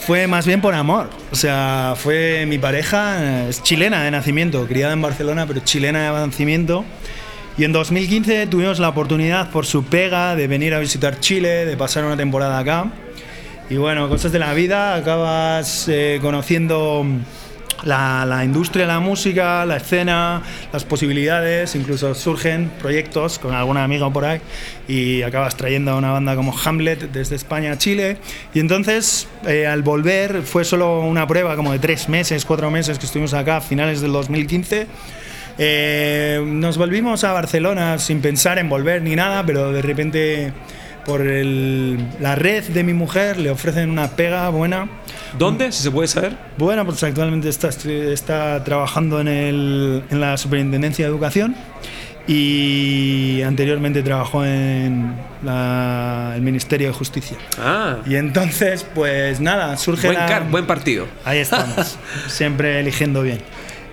fue 0.06 0.28
más 0.28 0.46
bien 0.46 0.60
por 0.60 0.72
amor. 0.74 1.10
O 1.32 1.34
sea, 1.34 1.94
fue 1.96 2.46
mi 2.46 2.58
pareja, 2.58 3.48
es 3.48 3.60
chilena 3.64 4.04
de 4.04 4.12
nacimiento, 4.12 4.64
criada 4.66 4.92
en 4.92 5.02
Barcelona, 5.02 5.46
pero 5.46 5.60
chilena 5.64 6.12
de 6.12 6.26
nacimiento. 6.26 6.84
Y 7.58 7.64
en 7.64 7.72
2015 7.72 8.46
tuvimos 8.46 8.78
la 8.78 8.88
oportunidad 8.88 9.50
por 9.50 9.66
su 9.66 9.84
pega 9.84 10.36
de 10.36 10.46
venir 10.46 10.74
a 10.74 10.78
visitar 10.78 11.18
Chile, 11.18 11.64
de 11.64 11.76
pasar 11.76 12.04
una 12.04 12.16
temporada 12.16 12.56
acá. 12.56 12.92
Y 13.68 13.78
bueno, 13.78 14.08
cosas 14.08 14.30
de 14.30 14.38
la 14.38 14.54
vida, 14.54 14.94
acabas 14.94 15.88
eh, 15.88 16.20
conociendo 16.22 17.04
la, 17.84 18.42
industria 18.44 18.86
la 18.86 19.00
música, 19.00 19.64
la 19.66 19.76
escena, 19.76 20.42
las 20.72 20.84
posibilidades, 20.84 21.74
incluso 21.74 22.14
surgen 22.14 22.70
proyectos 22.80 23.38
con 23.38 23.54
algún 23.54 23.76
amigo 23.76 24.12
por 24.12 24.24
ahí 24.24 24.40
y 24.88 25.22
acabas 25.22 25.56
trayendo 25.56 25.92
a 25.92 25.96
una 25.96 26.12
banda 26.12 26.36
como 26.36 26.54
Hamlet 26.64 27.10
desde 27.12 27.36
España 27.36 27.72
a 27.72 27.78
Chile. 27.78 28.18
Y 28.54 28.60
entonces, 28.60 29.28
eh, 29.46 29.66
al 29.66 29.82
volver, 29.82 30.42
fue 30.42 30.64
solo 30.64 31.00
una 31.00 31.26
prueba 31.26 31.56
como 31.56 31.72
de 31.72 31.78
tres 31.78 32.08
meses, 32.08 32.44
cuatro 32.44 32.70
meses 32.70 32.98
que 32.98 33.06
estuvimos 33.06 33.34
acá 33.34 33.58
a 33.58 33.60
finales 33.60 34.00
del 34.00 34.12
2015. 34.12 34.86
Eh, 35.58 36.42
nos 36.44 36.76
volvimos 36.76 37.24
a 37.24 37.32
Barcelona 37.32 37.98
sin 37.98 38.20
pensar 38.20 38.58
en 38.58 38.68
volver 38.68 39.02
ni 39.02 39.16
nada, 39.16 39.44
pero 39.44 39.72
de 39.72 39.82
repente 39.82 40.52
por 41.06 41.24
la 41.24 42.34
red 42.34 42.64
de 42.64 42.82
mi 42.82 42.92
mujer 42.92 43.38
le 43.38 43.50
ofrecen 43.50 43.90
una 43.90 44.10
pega 44.16 44.48
buena 44.48 44.88
¿Dónde, 45.38 45.72
si 45.72 45.82
se 45.82 45.90
puede 45.90 46.08
saber? 46.08 46.36
Bueno, 46.56 46.84
pues 46.84 47.02
actualmente 47.02 47.48
está, 47.48 47.68
está 47.68 48.62
trabajando 48.64 49.20
en, 49.20 49.28
el, 49.28 50.02
en 50.10 50.20
la 50.20 50.36
Superintendencia 50.36 51.04
de 51.04 51.10
Educación 51.10 51.56
y 52.26 53.40
anteriormente 53.42 54.02
trabajó 54.02 54.44
en 54.44 55.14
el 55.46 56.42
Ministerio 56.42 56.88
de 56.88 56.92
Justicia. 56.92 57.36
Ah. 57.58 57.98
Y 58.06 58.16
entonces, 58.16 58.84
pues 58.94 59.40
nada, 59.40 59.76
surge 59.76 60.08
buen, 60.08 60.18
la... 60.18 60.40
buen 60.40 60.66
partido. 60.66 61.06
Ahí 61.24 61.38
estamos, 61.38 61.98
siempre 62.26 62.80
eligiendo 62.80 63.22
bien. 63.22 63.40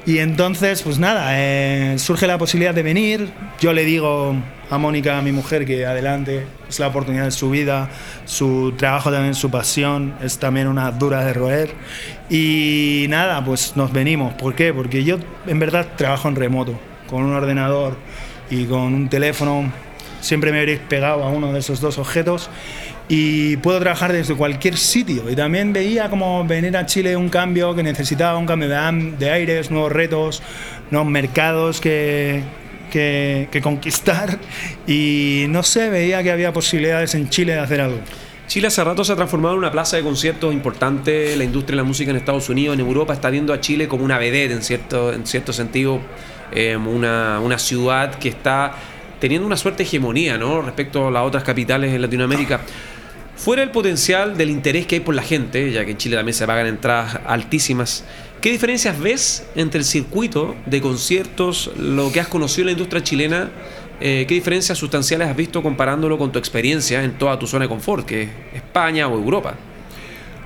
Y 0.06 0.18
entonces, 0.18 0.82
pues 0.82 1.00
nada, 1.00 1.30
eh, 1.32 1.98
surge 1.98 2.28
la 2.28 2.38
posibilidad 2.38 2.74
de 2.74 2.84
venir. 2.84 3.30
Yo 3.62 3.72
le 3.72 3.86
digo 3.86 4.36
a 4.70 4.78
Mónica, 4.78 5.18
a 5.18 5.22
mi 5.22 5.32
mujer, 5.32 5.66
que 5.66 5.86
adelante, 5.86 6.46
es 6.68 6.78
la 6.80 6.88
oportunidad 6.88 7.24
de 7.24 7.32
su 7.32 7.50
vida, 7.50 7.90
su 8.26 8.74
trabajo 8.78 9.12
también, 9.12 9.34
su 9.34 9.50
pasión, 9.50 10.14
es 10.22 10.40
también 10.40 10.68
una 10.68 10.92
dura 10.92 11.24
de 11.24 11.32
roer. 11.32 11.74
Y 12.30 13.06
nada, 13.08 13.46
pues 13.46 13.78
nos 13.78 13.94
venimos. 13.94 14.34
¿Por 14.34 14.56
qué? 14.56 14.74
Porque 14.74 15.06
yo 15.06 15.20
en 15.48 15.60
verdad 15.60 15.88
trabajo 15.96 16.28
en 16.28 16.36
remoto, 16.36 16.78
con 17.08 17.24
un 17.24 17.34
ordenador 17.34 17.96
y 18.50 18.66
con 18.66 18.94
un 18.94 19.08
teléfono. 19.08 19.72
Siempre 20.20 20.52
me 20.52 20.60
habréis 20.60 20.80
pegado 20.80 21.24
a 21.24 21.30
uno 21.30 21.54
de 21.54 21.60
esos 21.60 21.80
dos 21.80 21.98
objetos 21.98 22.50
y 23.08 23.58
puedo 23.58 23.80
trabajar 23.80 24.14
desde 24.14 24.36
cualquier 24.36 24.78
sitio. 24.78 25.30
Y 25.30 25.36
también 25.36 25.74
veía 25.74 26.10
como 26.10 26.46
venir 26.46 26.76
a 26.78 26.86
Chile 26.86 27.16
un 27.18 27.30
cambio 27.30 27.76
que 27.76 27.84
necesitaba, 27.84 28.38
un 28.38 28.46
cambio 28.46 28.70
de, 28.70 29.14
de 29.18 29.30
aires, 29.30 29.72
nuevos 29.72 29.92
retos, 29.92 30.42
nuevos 30.90 31.10
mercados 31.10 31.82
que, 31.82 32.44
que, 32.92 33.48
que, 33.52 33.62
conquistar. 33.62 34.38
Y 34.88 35.46
no 35.50 35.64
sé, 35.64 35.90
veía 35.90 36.24
que 36.24 36.32
había 36.32 36.52
posibilidades 36.54 37.16
en 37.16 37.30
Chile 37.30 37.54
de 37.54 37.60
hacer 37.60 37.82
algo. 37.82 38.00
Chile 38.48 38.68
hace 38.68 38.84
rato 38.84 39.04
se 39.04 39.14
ha 39.14 39.16
transformado 39.16 39.56
en 39.56 39.60
una 39.60 39.72
plaza 39.72 39.98
de 39.98 40.04
conciertos 40.04 40.54
importante. 40.54 41.36
La 41.38 41.44
industria 41.44 41.76
de 41.76 41.82
la 41.82 41.88
música 41.88 42.12
en 42.12 42.18
Estados 42.18 42.50
Unidos, 42.50 42.76
en 42.76 42.82
Europa, 42.82 43.14
está 43.14 43.30
viendo 43.30 43.54
a 43.54 43.62
Chile 43.62 43.88
como 43.88 44.04
una 44.04 44.18
vedette, 44.18 44.52
en 44.52 44.62
cierto, 44.62 45.14
en 45.14 45.26
cierto 45.26 45.54
sentido, 45.54 46.02
eh, 46.52 46.76
una, 46.76 47.40
una 47.40 47.58
ciudad 47.58 48.16
que 48.16 48.30
está 48.30 48.74
teniendo 49.20 49.48
una 49.48 49.56
suerte 49.56 49.84
de 49.84 49.88
hegemonía 49.88 50.38
¿no? 50.38 50.62
respecto 50.62 51.08
a 51.08 51.12
las 51.12 51.24
otras 51.24 51.44
capitales 51.44 51.94
en 51.94 52.02
Latinoamérica. 52.02 52.60
Fuera 53.36 53.62
del 53.62 53.72
potencial 53.72 54.38
del 54.38 54.50
interés 54.50 54.86
que 54.86 54.96
hay 54.96 55.02
por 55.02 55.16
la 55.16 55.24
gente, 55.24 55.72
ya 55.72 55.84
que 55.86 55.92
en 55.92 55.98
Chile 55.98 56.16
también 56.16 56.36
se 56.36 56.46
pagan 56.46 56.68
entradas 56.68 57.20
altísimas, 57.26 58.04
¿qué 58.42 58.52
diferencias 58.52 59.00
ves 59.00 59.46
entre 59.56 59.80
el 59.80 59.86
circuito 59.86 60.56
de 60.66 60.82
conciertos, 60.82 61.72
lo 61.78 62.12
que 62.12 62.20
has 62.20 62.28
conocido 62.28 62.64
en 62.64 62.66
la 62.68 62.72
industria 62.74 63.04
chilena? 63.04 63.50
Eh, 64.00 64.26
¿Qué 64.28 64.36
diferencias 64.36 64.78
sustanciales 64.78 65.28
has 65.28 65.36
visto 65.36 65.64
comparándolo 65.64 66.18
con 66.18 66.32
tu 66.32 66.38
experiencia 66.40 67.04
en 67.04 67.18
toda 67.18 67.40
tu 67.40 67.48
zona 67.48 67.66
de 67.66 67.70
confort, 67.70 68.06
que 68.06 68.24
es 68.24 68.30
España 68.54 69.08
o 69.08 69.16
Europa? 69.16 69.56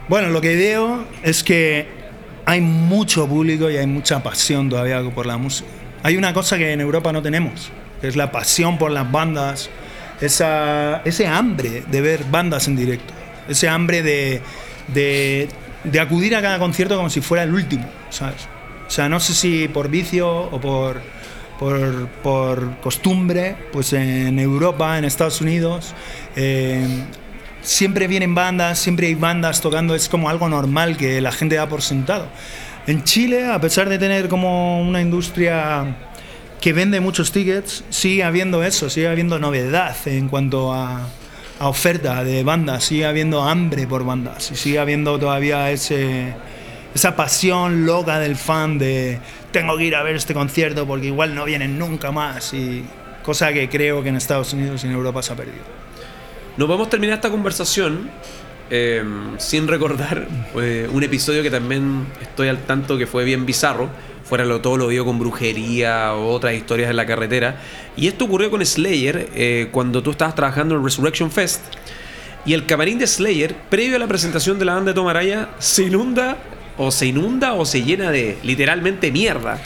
Bueno, 0.07 0.29
lo 0.29 0.39
que 0.39 0.55
veo 0.55 1.05
es 1.23 1.43
que 1.43 1.87
hay 2.45 2.61
mucho 2.61 3.27
público 3.27 3.69
y 3.69 3.75
hay 3.75 3.87
mucha 3.87 4.23
pasión 4.23 4.69
todavía 4.69 5.03
por 5.09 5.25
la 5.25 5.37
música. 5.37 5.69
Hay 6.03 6.15
una 6.15 6.33
cosa 6.33 6.57
que 6.57 6.71
en 6.71 6.79
Europa 6.79 7.11
no 7.11 7.21
tenemos, 7.21 7.69
que 7.99 8.07
es 8.07 8.15
la 8.15 8.31
pasión 8.31 8.77
por 8.77 8.91
las 8.91 9.11
bandas, 9.11 9.69
esa, 10.21 11.01
ese 11.05 11.27
hambre 11.27 11.83
de 11.89 12.01
ver 12.01 12.23
bandas 12.25 12.67
en 12.67 12.75
directo, 12.75 13.13
ese 13.47 13.69
hambre 13.69 14.03
de, 14.03 14.41
de, 14.87 15.49
de, 15.83 15.99
acudir 15.99 16.35
a 16.35 16.41
cada 16.41 16.59
concierto 16.59 16.95
como 16.97 17.09
si 17.09 17.21
fuera 17.21 17.43
el 17.43 17.53
último, 17.53 17.85
¿sabes? 18.09 18.47
O 18.87 18.89
sea, 18.89 19.09
no 19.09 19.19
sé 19.19 19.33
si 19.33 19.67
por 19.67 19.89
vicio 19.89 20.29
o 20.29 20.59
por, 20.61 21.01
por, 21.59 22.07
por 22.23 22.79
costumbre, 22.79 23.55
pues 23.71 23.93
en 23.93 24.39
Europa, 24.39 24.97
en 24.97 25.05
Estados 25.05 25.41
Unidos, 25.41 25.93
eh, 26.35 26.85
siempre 27.61 28.07
vienen 28.07 28.33
bandas, 28.33 28.79
siempre 28.79 29.07
hay 29.07 29.15
bandas 29.15 29.61
tocando, 29.61 29.93
es 29.93 30.07
como 30.07 30.29
algo 30.29 30.47
normal 30.47 30.97
que 30.97 31.19
la 31.21 31.31
gente 31.31 31.55
da 31.55 31.67
por 31.67 31.81
sentado. 31.81 32.27
En 32.87 33.03
Chile, 33.03 33.45
a 33.51 33.59
pesar 33.59 33.89
de 33.89 33.99
tener 33.99 34.29
como 34.29 34.81
una 34.81 35.01
industria 35.01 35.97
que 36.61 36.73
vende 36.73 36.99
muchos 36.99 37.31
tickets, 37.31 37.83
sigue 37.89 38.23
habiendo 38.23 38.63
eso, 38.63 38.89
sigue 38.89 39.07
habiendo 39.07 39.39
novedad 39.39 39.95
en 40.05 40.27
cuanto 40.27 40.73
a, 40.73 41.07
oferta 41.59 42.23
de 42.23 42.43
bandas, 42.43 42.83
sigue 42.83 43.07
habiendo 43.07 43.41
hambre 43.41 43.87
por 43.87 44.05
bandas 44.05 44.43
sigue 44.43 44.77
habiendo 44.77 45.17
todavía 45.17 45.71
ese, 45.71 46.35
esa 46.93 47.15
pasión 47.15 47.87
loca 47.87 48.19
del 48.19 48.35
fan 48.35 48.77
de 48.77 49.19
tengo 49.51 49.75
que 49.75 49.85
ir 49.85 49.95
a 49.95 50.03
ver 50.03 50.15
este 50.15 50.35
concierto 50.35 50.85
porque 50.85 51.07
igual 51.07 51.33
no 51.33 51.45
vienen 51.45 51.79
nunca 51.79 52.11
más 52.11 52.53
y 52.53 52.85
cosa 53.23 53.51
que 53.53 53.69
creo 53.69 54.03
que 54.03 54.09
en 54.09 54.17
Estados 54.17 54.53
Unidos 54.53 54.83
y 54.83 54.87
en 54.87 54.93
Europa 54.93 55.23
se 55.23 55.33
ha 55.33 55.35
perdido. 55.35 55.63
Nos 56.57 56.67
vamos 56.67 56.87
a 56.87 56.89
terminar 56.91 57.15
esta 57.15 57.29
conversación 57.29 58.09
eh, 58.69 59.03
sin 59.37 59.67
recordar 59.67 60.27
eh, 60.61 60.87
un 60.91 61.03
episodio 61.03 61.41
que 61.41 61.49
también 61.49 62.05
estoy 62.21 62.49
al 62.49 62.59
tanto 62.59 62.97
que 62.97 63.07
fue 63.07 63.23
bien 63.23 63.45
bizarro 63.45 63.89
fuera 64.27 64.45
lo 64.45 64.61
todo 64.61 64.77
lo 64.77 64.87
vio 64.87 65.05
con 65.05 65.19
brujería 65.19 66.13
o 66.13 66.29
otras 66.29 66.53
historias 66.53 66.89
en 66.89 66.97
la 66.97 67.05
carretera. 67.05 67.61
Y 67.95 68.07
esto 68.07 68.25
ocurrió 68.25 68.51
con 68.51 68.65
Slayer 68.65 69.29
eh, 69.33 69.69
cuando 69.71 70.03
tú 70.03 70.11
estabas 70.11 70.35
trabajando 70.35 70.75
en 70.75 70.83
Resurrection 70.83 71.31
Fest. 71.31 71.61
Y 72.45 72.53
el 72.53 72.65
camarín 72.65 72.99
de 72.99 73.07
Slayer, 73.07 73.55
previo 73.69 73.95
a 73.95 73.99
la 73.99 74.07
presentación 74.07 74.59
de 74.59 74.65
la 74.65 74.75
banda 74.75 74.91
de 74.91 74.95
Tomaraya, 74.95 75.49
se 75.59 75.83
inunda 75.83 76.37
o 76.77 76.91
se 76.91 77.07
inunda 77.07 77.53
o 77.53 77.65
se 77.65 77.83
llena 77.83 78.11
de 78.11 78.37
literalmente 78.43 79.11
mierda. 79.11 79.61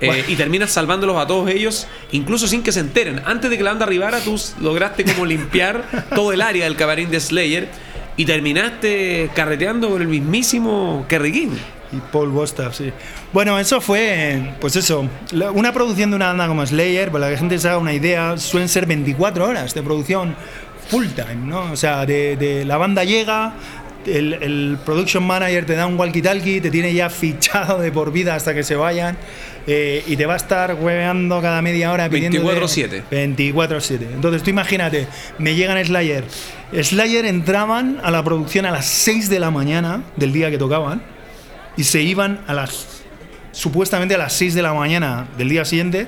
Eh, 0.00 0.24
y 0.28 0.36
terminas 0.36 0.70
salvándolos 0.70 1.16
a 1.16 1.26
todos 1.26 1.50
ellos, 1.50 1.88
incluso 2.12 2.46
sin 2.46 2.62
que 2.62 2.70
se 2.70 2.80
enteren. 2.80 3.20
Antes 3.24 3.50
de 3.50 3.56
que 3.56 3.64
la 3.64 3.70
banda 3.70 3.84
arribara, 3.84 4.20
tú 4.20 4.40
lograste 4.60 5.04
como 5.04 5.26
limpiar 5.26 6.06
todo 6.14 6.32
el 6.32 6.40
área 6.40 6.64
del 6.64 6.76
camarín 6.76 7.10
de 7.10 7.18
Slayer 7.18 7.68
y 8.16 8.24
terminaste 8.24 9.30
carreteando 9.34 9.90
con 9.90 10.02
el 10.02 10.08
mismísimo 10.08 11.04
Kerry 11.08 11.32
King. 11.32 11.56
Y 11.92 11.96
Paul 12.12 12.28
Bostaff, 12.28 12.76
sí. 12.76 12.92
Bueno, 13.32 13.58
eso 13.58 13.80
fue, 13.80 14.52
pues 14.60 14.76
eso, 14.76 15.08
una 15.54 15.72
producción 15.72 16.10
de 16.10 16.16
una 16.16 16.26
banda 16.28 16.46
como 16.46 16.66
Slayer, 16.66 17.10
para 17.10 17.26
que 17.28 17.32
la 17.32 17.38
gente 17.38 17.58
se 17.58 17.66
haga 17.68 17.78
una 17.78 17.94
idea, 17.94 18.36
suelen 18.36 18.68
ser 18.68 18.84
24 18.86 19.44
horas 19.46 19.72
de 19.74 19.82
producción 19.82 20.34
full 20.90 21.06
time, 21.06 21.46
¿no? 21.46 21.72
O 21.72 21.76
sea, 21.76 22.04
de, 22.04 22.36
de- 22.36 22.64
la 22.66 22.76
banda 22.76 23.04
llega, 23.04 23.54
el, 24.06 24.34
el 24.34 24.78
production 24.84 25.22
manager 25.24 25.64
te 25.66 25.74
da 25.76 25.86
un 25.86 25.96
walkie-talkie, 25.98 26.60
te 26.60 26.70
tiene 26.70 26.92
ya 26.92 27.08
fichado 27.10 27.78
de 27.78 27.90
por 27.90 28.12
vida 28.12 28.34
hasta 28.34 28.52
que 28.54 28.62
se 28.62 28.74
vayan, 28.74 29.16
eh, 29.66 30.02
y 30.06 30.16
te 30.16 30.24
va 30.26 30.34
a 30.34 30.38
estar 30.38 30.74
hueveando 30.74 31.40
cada 31.42 31.60
media 31.62 31.90
hora 31.92 32.08
pidiendo 32.10 32.38
24/7. 32.42 33.02
24-7. 33.10 33.98
Entonces 34.14 34.42
tú 34.42 34.50
imagínate, 34.50 35.06
me 35.38 35.54
llegan 35.54 35.82
Slayer. 35.84 36.24
Slayer 36.82 37.24
entraban 37.24 37.98
a 38.02 38.10
la 38.10 38.22
producción 38.22 38.66
a 38.66 38.70
las 38.70 38.86
6 38.86 39.28
de 39.30 39.40
la 39.40 39.50
mañana 39.50 40.02
del 40.16 40.32
día 40.34 40.50
que 40.50 40.58
tocaban 40.58 41.02
y 41.78 41.84
se 41.84 42.02
iban 42.02 42.40
a 42.46 42.52
las 42.52 42.86
supuestamente 43.52 44.14
a 44.14 44.18
las 44.18 44.34
6 44.34 44.54
de 44.54 44.62
la 44.62 44.74
mañana 44.74 45.26
del 45.38 45.48
día 45.48 45.64
siguiente, 45.64 46.06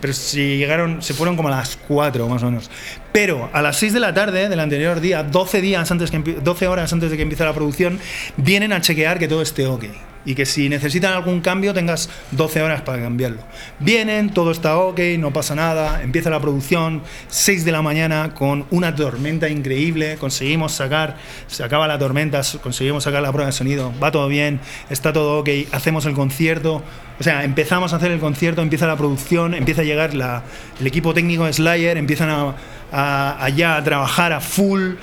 pero 0.00 0.12
si 0.12 0.56
llegaron, 0.58 1.02
se 1.02 1.12
fueron 1.14 1.36
como 1.36 1.48
a 1.48 1.50
las 1.52 1.76
4 1.88 2.28
más 2.28 2.42
o 2.42 2.46
menos. 2.46 2.70
Pero 3.12 3.50
a 3.52 3.60
las 3.62 3.76
6 3.78 3.92
de 3.94 4.00
la 4.00 4.14
tarde 4.14 4.48
del 4.48 4.60
anterior 4.60 5.00
día, 5.00 5.22
12 5.24 5.60
días 5.60 5.90
antes 5.90 6.10
que 6.10 6.18
empie- 6.22 6.36
12 6.40 6.68
horas 6.68 6.92
antes 6.92 7.10
de 7.10 7.16
que 7.16 7.22
empiece 7.24 7.44
la 7.44 7.52
producción, 7.54 7.98
vienen 8.36 8.72
a 8.72 8.80
chequear 8.80 9.18
que 9.18 9.26
todo 9.26 9.42
esté 9.42 9.66
ok. 9.66 9.84
Y 10.26 10.34
que 10.34 10.44
si 10.44 10.68
necesitan 10.68 11.12
algún 11.14 11.40
cambio 11.40 11.72
tengas 11.72 12.10
12 12.32 12.60
horas 12.60 12.82
para 12.82 13.00
cambiarlo. 13.00 13.38
Vienen, 13.78 14.30
todo 14.34 14.50
está 14.50 14.76
ok, 14.76 14.98
no 15.18 15.32
pasa 15.32 15.54
nada, 15.54 16.02
empieza 16.02 16.28
la 16.30 16.40
producción, 16.40 17.00
6 17.28 17.64
de 17.64 17.70
la 17.72 17.80
mañana 17.80 18.34
con 18.34 18.66
una 18.70 18.94
tormenta 18.94 19.48
increíble, 19.48 20.16
conseguimos 20.18 20.72
sacar, 20.72 21.16
se 21.46 21.62
acaba 21.62 21.86
la 21.86 21.96
tormenta, 21.98 22.40
conseguimos 22.62 23.04
sacar 23.04 23.22
la 23.22 23.30
prueba 23.30 23.46
de 23.46 23.52
sonido, 23.52 23.92
va 24.02 24.10
todo 24.10 24.26
bien, 24.26 24.58
está 24.90 25.12
todo 25.12 25.38
ok, 25.38 25.48
hacemos 25.70 26.04
el 26.06 26.14
concierto, 26.14 26.82
o 27.20 27.22
sea, 27.22 27.44
empezamos 27.44 27.92
a 27.92 27.96
hacer 27.96 28.10
el 28.10 28.18
concierto, 28.18 28.62
empieza 28.62 28.86
la 28.88 28.96
producción, 28.96 29.54
empieza 29.54 29.82
a 29.82 29.84
llegar 29.84 30.12
la- 30.12 30.42
el 30.80 30.86
equipo 30.88 31.14
técnico 31.14 31.44
de 31.46 31.52
Slayer, 31.52 31.96
empiezan 31.96 32.30
a, 32.30 32.54
a- 32.92 33.44
a 33.46 33.84
trabajar 33.84 34.32
a 34.32 34.40
full. 34.40 34.94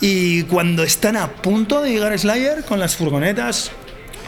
Y 0.00 0.42
cuando 0.44 0.82
están 0.82 1.16
a 1.16 1.28
punto 1.28 1.80
de 1.80 1.90
llegar 1.90 2.18
Slayer 2.18 2.64
con 2.64 2.78
las 2.80 2.96
furgonetas, 2.96 3.70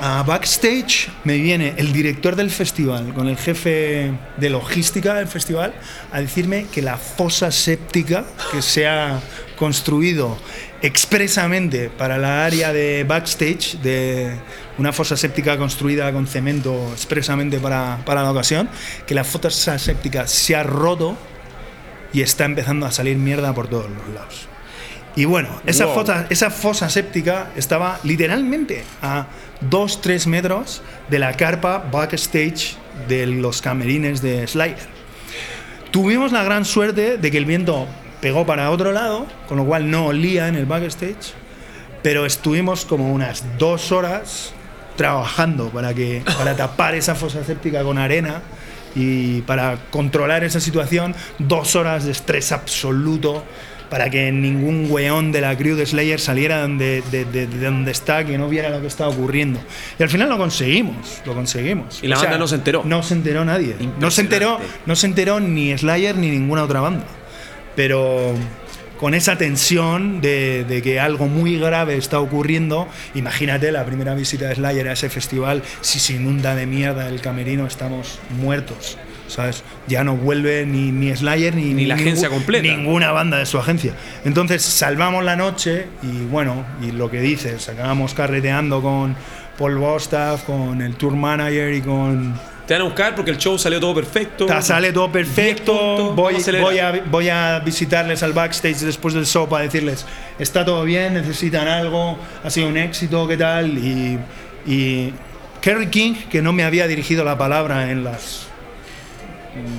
a 0.01 0.23
backstage 0.23 1.09
me 1.25 1.39
viene 1.39 1.75
el 1.77 1.93
director 1.93 2.37
del 2.37 2.51
festival 2.51 3.13
con 3.15 3.29
el 3.29 3.37
jefe 3.37 4.13
de 4.37 4.51
logística 4.51 5.15
del 5.15 5.27
festival 5.27 5.75
a 6.13 6.21
decirme 6.21 6.67
que 6.73 6.83
la 6.83 6.97
fosa 6.97 7.51
séptica 7.51 8.25
que 8.53 8.63
se 8.63 8.87
ha 8.87 9.21
construido 9.57 10.39
expresamente 10.83 11.91
para 11.91 12.17
la 12.19 12.45
área 12.45 12.73
de 12.73 13.05
backstage, 13.05 13.79
de 13.83 14.37
una 14.79 14.93
fosa 14.93 15.17
séptica 15.17 15.59
construida 15.59 16.13
con 16.13 16.29
cemento 16.29 16.91
expresamente 16.93 17.59
para, 17.59 17.99
para 18.05 18.23
la 18.23 18.31
ocasión, 18.31 18.69
que 19.07 19.15
la 19.15 19.25
fosa 19.25 19.79
séptica 19.79 20.29
se 20.29 20.55
ha 20.55 20.63
roto 20.63 21.17
y 22.13 22.21
está 22.23 22.45
empezando 22.45 22.87
a 22.87 22.93
salir 22.93 23.17
mierda 23.17 23.53
por 23.53 23.67
todos 23.69 23.91
los 23.91 24.15
lados. 24.15 24.49
Y 25.17 25.25
bueno, 25.25 25.49
esa, 25.67 25.87
Wow. 25.87 25.95
fosa, 25.95 26.27
esa 26.31 26.51
fosa 26.51 26.89
séptica 26.89 27.49
estaba 27.57 27.99
literalmente 28.05 28.85
a 29.03 29.27
2-3 29.71 30.27
metros 30.27 30.83
de 31.09 31.19
la 31.19 31.35
carpa 31.35 31.85
backstage 31.91 32.77
de 33.09 33.27
los 33.27 33.63
camerines 33.63 34.23
de 34.23 34.47
Slayer. 34.47 34.99
Tuvimos 35.91 36.33
la 36.33 36.43
gran 36.43 36.65
suerte 36.65 37.17
de 37.17 37.31
que 37.31 37.39
el 37.39 37.45
viento 37.45 37.87
pegó 38.21 38.47
para 38.47 38.71
otro 38.71 38.93
lado, 38.93 39.27
con 39.49 39.57
lo 39.57 39.65
cual 39.65 39.91
no 39.91 40.07
olía 40.07 40.49
en 40.49 40.55
el 40.55 40.67
backstage, 40.67 41.33
pero 42.03 42.27
estuvimos 42.27 42.85
como 42.85 43.13
unas 43.13 43.45
dos 43.59 43.93
horas 43.93 44.53
trabajando 44.97 45.71
para, 45.71 45.95
que, 45.95 46.23
para 46.37 46.57
tapar 46.57 46.95
esa 46.95 47.15
fosa 47.15 47.45
séptica 47.45 47.83
con 47.83 47.99
arena 47.99 48.43
y 48.95 49.43
para 49.43 49.79
controlar 49.91 50.45
esa 50.45 50.61
situación, 50.61 51.15
dos 51.39 51.77
horas 51.77 52.05
de 52.05 52.11
estrés 52.11 52.53
absoluto 52.53 53.45
para 53.91 54.11
que 54.11 54.31
ningún 54.31 54.87
weón 54.91 55.33
de 55.33 55.41
la 55.41 55.57
crew 55.57 55.75
de 55.77 55.87
Slayer 55.87 56.21
saliera 56.21 56.61
donde, 56.63 57.03
de, 57.11 57.25
de- 57.25 57.47
de 57.47 57.65
donde 57.65 57.91
está, 57.91 58.25
que 58.25 58.37
no 58.39 58.49
viera 58.49 58.69
lo 58.71 58.81
que 58.81 58.87
estaba 58.87 59.11
ocurriendo. 59.11 59.59
Y 59.99 60.03
al 60.03 60.09
final 60.11 60.29
lo 60.29 60.37
conseguimos, 60.39 61.23
lo 61.25 61.35
conseguimos. 61.35 62.01
Y 62.03 62.09
la 62.09 62.17
banda 62.17 62.39
no 62.39 62.49
se 62.49 62.55
enteró. 62.57 62.83
No 62.85 63.03
se 63.03 63.15
enteró 63.15 63.45
nadie. 63.45 63.75
No 63.99 64.11
se 64.11 64.21
enteró, 64.23 64.59
no 64.87 64.97
se 64.97 65.07
enteró 65.07 65.41
ni 65.41 65.77
Slayer 65.77 66.17
ni 66.17 66.31
ninguna 66.31 66.65
otra 66.65 66.81
banda. 66.81 67.05
Pero 67.77 68.35
con 68.99 69.15
esa 69.15 69.39
tensión 69.39 70.21
de, 70.21 70.65
de 70.65 70.83
que 70.83 70.99
algo 70.99 71.27
muy 71.29 71.57
grave 71.59 71.97
está 71.97 72.19
ocurriendo, 72.21 72.89
imagínate 73.15 73.71
la 73.71 73.85
primera 73.87 74.15
visita 74.15 74.49
de 74.49 74.57
Slayer 74.57 74.89
a 74.89 74.93
ese 74.93 75.09
festival, 75.09 75.63
si 75.81 76.01
se 76.01 76.15
inunda 76.15 76.55
de 76.57 76.67
mierda 76.67 77.09
el 77.09 77.21
camerino, 77.21 77.67
estamos 77.67 78.19
muertos. 78.31 78.99
¿Sabes? 79.29 79.63
Ya 79.87 80.03
no 80.05 80.17
vuelve 80.17 80.67
ni, 80.67 80.91
ni 80.91 81.15
Slayer 81.15 81.55
ni, 81.55 81.75
Ni 81.75 81.85
la 81.87 81.95
agencia 81.95 82.29
completa. 82.29 82.67
Ninguna 82.67 83.13
banda 83.13 83.39
de 83.39 83.47
su 83.47 83.59
agencia. 83.59 83.93
Entonces 84.25 84.63
salvamos 84.63 85.23
la 85.25 85.37
noche 85.37 85.87
y 86.03 86.25
bueno, 86.27 86.65
y 86.83 86.91
lo 86.93 87.11
que 87.11 87.21
dices, 87.21 87.69
acabamos 87.69 88.15
carreteando 88.15 88.83
con 88.83 89.15
Paul 89.59 89.77
Bostaff, 89.79 90.45
con 90.45 90.81
el 90.83 90.95
tour 90.97 91.15
manager 91.15 91.73
y 91.75 91.83
con 91.83 92.35
Te 92.67 92.75
van 92.75 92.83
a 92.83 92.85
buscar 92.87 93.15
porque 93.15 93.31
el 93.33 93.39
show 93.39 93.59
salió 93.59 93.79
todo 93.81 93.95
perfecto. 93.95 94.47
Ta- 94.47 94.63
sale 94.63 94.93
todo 94.93 95.09
10 95.09 95.13
perfecto. 95.27 95.73
puntos, 95.75 96.17
Voy, 96.17 96.35
a 96.37 96.61
voy, 96.63 96.79
a, 96.79 97.03
voy 97.11 97.29
a 97.29 97.59
visitarles 97.61 98.23
al 98.23 98.33
backstage 98.33 98.79
después 98.79 99.15
del 99.15 99.27
show 99.27 99.49
para 99.49 99.65
decirles: 99.65 100.07
está 100.39 100.65
todo 100.65 100.85
bien, 100.85 101.15
necesitan 101.15 101.67
algo, 101.69 102.19
ha 102.45 102.51
sido 102.51 102.69
un 102.69 102.77
éxito, 102.77 103.27
¿qué 103.29 103.37
tal? 103.37 103.77
Y, 103.79 104.19
y 104.67 105.13
Kerry 105.61 105.89
King, 105.89 106.15
que 106.31 106.41
no 106.41 106.53
me 106.53 106.63
había 106.65 106.87
dirigido 106.87 107.25
la 107.25 107.37
palabra 107.37 107.91
en 107.91 108.05
las 108.05 108.48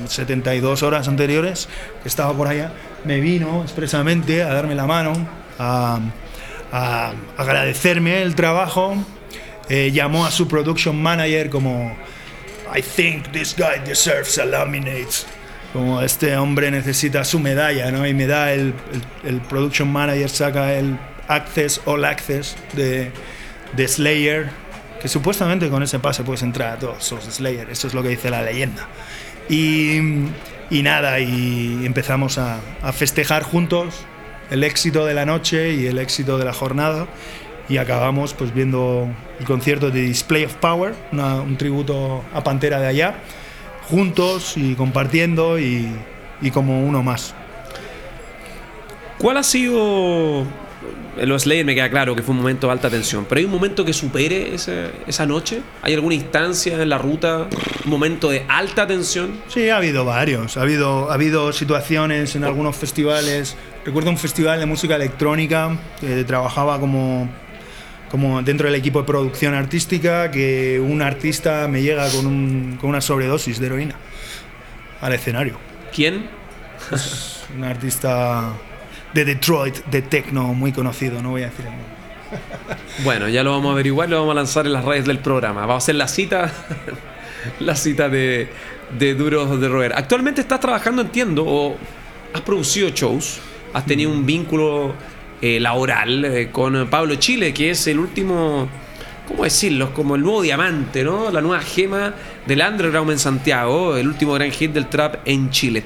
72 0.07 0.83
horas 0.83 1.07
anteriores, 1.07 1.69
que 2.01 2.09
estaba 2.09 2.33
por 2.33 2.47
allá, 2.47 2.71
me 3.05 3.19
vino 3.19 3.61
expresamente 3.63 4.43
a 4.43 4.53
darme 4.53 4.75
la 4.75 4.85
mano, 4.87 5.13
a, 5.57 5.99
a 6.71 7.13
agradecerme 7.37 8.21
el 8.21 8.35
trabajo. 8.35 8.95
eh, 9.69 9.91
llamó 9.91 10.25
a 10.25 10.31
su 10.31 10.47
production 10.47 10.99
manager 11.01 11.49
como 11.49 11.95
I 12.75 12.81
think 12.81 13.31
this 13.31 13.55
guy 13.55 13.79
deserves 13.85 14.37
a 14.37 14.45
laminate. 14.45 15.25
Como 15.73 16.01
este 16.01 16.35
hombre 16.35 16.71
necesita 16.71 17.23
su 17.23 17.39
medalla, 17.39 17.91
¿no? 17.91 18.05
Y 18.07 18.13
me 18.15 18.25
da 18.25 18.51
el, 18.53 18.73
el, 19.23 19.29
el 19.29 19.41
production 19.41 19.91
manager, 19.91 20.29
saca 20.29 20.73
el 20.73 20.97
Access, 21.27 21.81
All 21.85 22.05
Access 22.05 22.55
de, 22.73 23.11
de 23.73 23.87
Slayer, 23.87 24.49
que 24.99 25.07
supuestamente 25.07 25.69
con 25.69 25.83
ese 25.83 25.99
pase 25.99 26.23
puedes 26.23 26.41
entrar 26.41 26.73
a 26.73 26.79
todos 26.79 27.11
los 27.11 27.23
Slayer, 27.23 27.69
eso 27.69 27.87
es 27.87 27.93
lo 27.93 28.01
que 28.01 28.09
dice 28.09 28.31
la 28.31 28.41
leyenda. 28.41 28.87
Y, 29.49 29.99
nada, 30.83 31.19
y 31.19 31.85
empezamos 31.85 32.37
a, 32.37 32.59
festejar 32.93 33.43
juntos 33.43 34.05
el 34.51 34.63
éxito 34.63 35.05
de 35.05 35.13
la 35.13 35.25
noche 35.25 35.73
y 35.73 35.87
el 35.87 35.97
éxito 35.97 36.37
de 36.37 36.45
la 36.45 36.53
jornada 36.53 37.07
y 37.67 37.77
acabamos 37.77 38.33
pues 38.33 38.53
viendo 38.53 39.07
el 39.39 39.45
concierto 39.45 39.91
de 39.91 40.01
Display 40.01 40.45
of 40.45 40.55
Power, 40.55 40.95
un 41.11 41.57
tributo 41.57 42.23
a 42.33 42.43
Pantera 42.43 42.79
de 42.79 42.87
allá, 42.87 43.15
juntos 43.89 44.57
y 44.57 44.73
compartiendo 44.75 45.59
y 45.59 45.91
como 46.51 46.83
uno 46.83 47.03
más. 47.03 47.35
¿Cuál 49.19 49.35
ha 49.35 49.43
sido. 49.43 50.45
Los 51.21 51.43
Slayer 51.43 51.65
me 51.65 51.75
queda 51.75 51.89
claro 51.89 52.15
que 52.15 52.21
fue 52.21 52.31
un 52.31 52.37
momento 52.37 52.67
de 52.67 52.73
alta 52.73 52.89
tensión, 52.89 53.25
pero 53.27 53.39
hay 53.39 53.45
un 53.45 53.51
momento 53.51 53.83
que 53.83 53.91
supere 53.91 54.55
ese- 54.55 54.91
esa 55.07 55.25
noche. 55.25 55.61
¿Hay 55.81 55.93
alguna 55.93 56.15
instancia 56.15 56.81
en 56.81 56.87
la 56.87 56.97
ruta, 56.97 57.47
un 57.83 57.89
momento 57.89 58.29
de 58.29 58.45
alta 58.47 58.87
tensión? 58.87 59.41
Sí, 59.49 59.69
ha 59.69 59.77
habido 59.77 60.05
varios. 60.05 60.55
Ha 60.55 60.61
habido, 60.61 61.11
ha 61.11 61.15
habido 61.15 61.51
situaciones 61.51 62.35
en 62.37 62.45
algunos 62.45 62.77
festivales. 62.77 63.57
Recuerdo 63.83 64.09
un 64.11 64.17
festival 64.17 64.59
de 64.59 64.65
música 64.65 64.95
electrónica 64.95 65.77
que 65.99 66.23
trabajaba 66.23 66.79
como, 66.79 67.29
como 68.09 68.41
dentro 68.41 68.67
del 68.67 68.75
equipo 68.75 68.99
de 68.99 69.05
producción 69.05 69.53
artística, 69.55 70.31
que 70.31 70.79
un 70.79 71.01
artista 71.01 71.67
me 71.67 71.81
llega 71.81 72.09
con, 72.11 72.25
un- 72.27 72.77
con 72.79 72.89
una 72.91 73.01
sobredosis 73.01 73.59
de 73.59 73.65
heroína 73.65 73.95
al 75.01 75.11
escenario. 75.13 75.57
¿Quién? 75.93 76.29
Un 77.57 77.63
artista 77.65 78.53
de 79.13 79.25
Detroit, 79.25 79.85
de 79.85 80.01
techno, 80.01 80.53
muy 80.53 80.71
conocido, 80.71 81.21
no 81.21 81.31
voy 81.31 81.43
a 81.43 81.49
decir 81.49 81.65
el 81.65 81.71
nombre. 81.71 81.99
Bueno, 83.03 83.27
ya 83.29 83.43
lo 83.43 83.51
vamos 83.51 83.69
a 83.69 83.73
averiguar, 83.73 84.09
lo 84.09 84.19
vamos 84.19 84.33
a 84.33 84.35
lanzar 84.35 84.65
en 84.65 84.73
las 84.73 84.85
redes 84.85 85.05
del 85.05 85.19
programa. 85.19 85.61
Vamos 85.61 85.75
a 85.75 85.77
hacer 85.77 85.95
la 85.95 86.07
cita, 86.07 86.51
la 87.59 87.75
cita 87.75 88.09
de, 88.09 88.49
de 88.97 89.15
Duros 89.15 89.59
de 89.59 89.67
Roer. 89.67 89.93
Actualmente 89.95 90.41
estás 90.41 90.59
trabajando, 90.59 91.01
entiendo, 91.01 91.43
o 91.47 91.77
has 92.33 92.41
producido 92.41 92.89
shows, 92.89 93.39
has 93.73 93.85
tenido 93.85 94.11
un 94.11 94.25
vínculo 94.25 94.93
eh, 95.41 95.59
laboral 95.59 96.25
eh, 96.25 96.49
con 96.51 96.87
Pablo 96.89 97.15
Chile, 97.15 97.53
que 97.53 97.71
es 97.71 97.87
el 97.87 97.99
último 97.99 98.69
¿cómo 99.29 99.43
decirlo? 99.43 99.93
Como 99.93 100.15
el 100.15 100.23
nuevo 100.23 100.41
diamante, 100.41 101.03
¿no? 101.03 101.31
La 101.31 101.39
nueva 101.39 101.61
gema 101.61 102.13
del 102.45 102.61
underground 102.61 103.11
en 103.11 103.19
Santiago, 103.19 103.95
el 103.95 104.07
último 104.07 104.33
gran 104.33 104.51
hit 104.51 104.73
del 104.73 104.87
trap 104.87 105.17
en 105.25 105.51
Chile. 105.51 105.83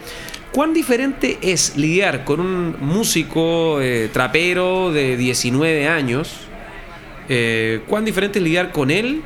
¿Cuán 0.54 0.72
diferente 0.72 1.40
es 1.42 1.76
lidiar 1.78 2.24
con 2.26 2.40
un 2.40 2.76
músico 2.80 3.82
eh, 3.82 4.08
trapero 4.14 4.92
de 4.92 5.18
19 5.18 5.88
años? 5.88 6.42
Eh, 7.28 7.82
¿Cuán 7.88 8.06
diferente 8.06 8.38
es 8.38 8.46
lidiar 8.46 8.72
con 8.72 8.92
él 8.92 9.24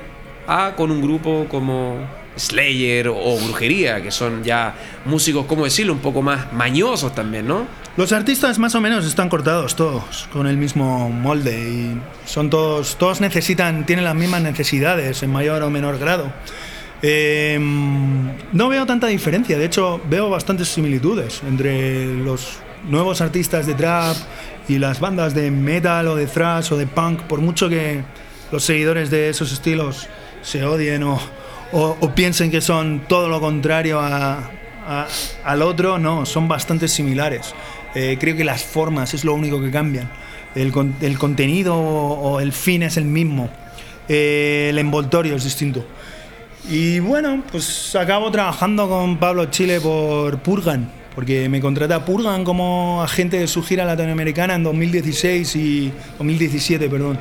a 0.48 0.76
con 0.78 0.90
un 0.90 1.02
grupo 1.02 1.46
como 1.50 1.98
Slayer 2.38 3.10
o 3.10 3.38
Brujería, 3.44 4.02
que 4.02 4.10
son 4.10 4.42
ya 4.46 4.74
músicos, 5.04 5.46
¿cómo 5.48 5.66
decirlo?, 5.66 5.92
un 5.92 6.00
poco 6.00 6.22
más 6.22 6.54
mañosos 6.54 7.14
también, 7.14 7.46
¿no? 7.46 7.68
Los 7.98 8.14
artistas 8.14 8.58
más 8.58 8.74
o 8.76 8.80
menos 8.80 9.06
están 9.06 9.28
cortados 9.28 9.76
todos 9.76 10.30
con 10.32 10.48
el 10.48 10.56
mismo 10.56 11.10
molde 11.10 11.60
y 11.60 12.02
son 12.26 12.50
todos, 12.50 12.98
todos 12.98 13.20
necesitan, 13.20 13.86
tienen 13.86 14.06
las 14.06 14.16
mismas 14.16 14.44
necesidades 14.44 15.22
en 15.24 15.34
mayor 15.34 15.62
o 15.64 15.70
menor 15.70 16.00
grado. 16.00 16.32
Eh, 17.02 17.60
no 17.60 18.70
veo 18.70 18.86
tanta 18.86 19.08
diferencia, 19.08 19.58
de 19.58 19.66
hecho 19.66 20.02
veo 20.10 20.30
bastantes 20.30 20.68
similitudes 20.70 21.42
entre 21.48 22.06
los 22.16 22.58
nuevos 22.88 23.22
artistas 23.22 23.68
de 23.68 23.76
trap 23.76 24.16
y 24.68 24.80
las 24.80 25.00
bandas 25.00 25.34
de 25.36 25.52
metal 25.52 26.08
o 26.08 26.16
de 26.16 26.26
thrash 26.26 26.74
o 26.74 26.78
de 26.78 26.88
punk, 26.88 27.22
por 27.24 27.40
mucho 27.40 27.70
que 27.70 28.02
los 28.52 28.64
seguidores 28.64 29.10
de 29.10 29.30
esos 29.30 29.52
estilos 29.52 30.08
se 30.42 30.64
odien 30.64 31.04
o, 31.04 31.20
piensen 32.16 32.50
que 32.50 32.62
son 32.62 33.04
todo 33.08 33.28
lo 33.28 33.40
contrario 33.40 34.00
al 34.00 35.62
otro, 35.62 36.00
no, 36.00 36.26
son 36.26 36.48
bastante 36.48 36.88
similares. 36.88 37.54
Eh, 37.94 38.18
creo 38.20 38.36
que 38.36 38.44
las 38.44 38.64
formas 38.64 39.14
es 39.14 39.26
lo 39.26 39.34
único 39.34 39.62
que 39.62 39.72
cambian. 39.72 40.10
El, 40.56 40.74
el 41.02 41.20
contenido 41.20 41.76
o, 41.76 42.40
el 42.40 42.54
fin 42.54 42.84
es 42.84 42.98
el 42.98 43.06
mismo. 43.06 43.50
Eh, 44.08 44.68
el 44.70 44.80
envoltorio 44.80 45.36
es 45.36 45.44
distinto. 45.44 45.86
Y 46.70 47.00
bueno, 47.00 47.44
pues 47.50 47.96
acabo 47.96 48.30
trabajando 48.30 48.90
con 48.90 49.18
Pablo 49.18 49.46
Chile 49.46 49.80
por 49.80 50.40
Purgan, 50.40 50.90
porque 51.16 51.48
me 51.48 51.62
contrata 51.62 52.04
Purgan 52.04 52.44
como 52.44 53.02
agente 53.02 53.40
de 53.40 53.48
su 53.48 53.64
gira 53.64 53.86
latinoamericana 53.86 54.56
en 54.56 54.64
2016 54.64 55.56
y 55.56 55.94
2017, 56.18 56.90
perdón 56.90 57.18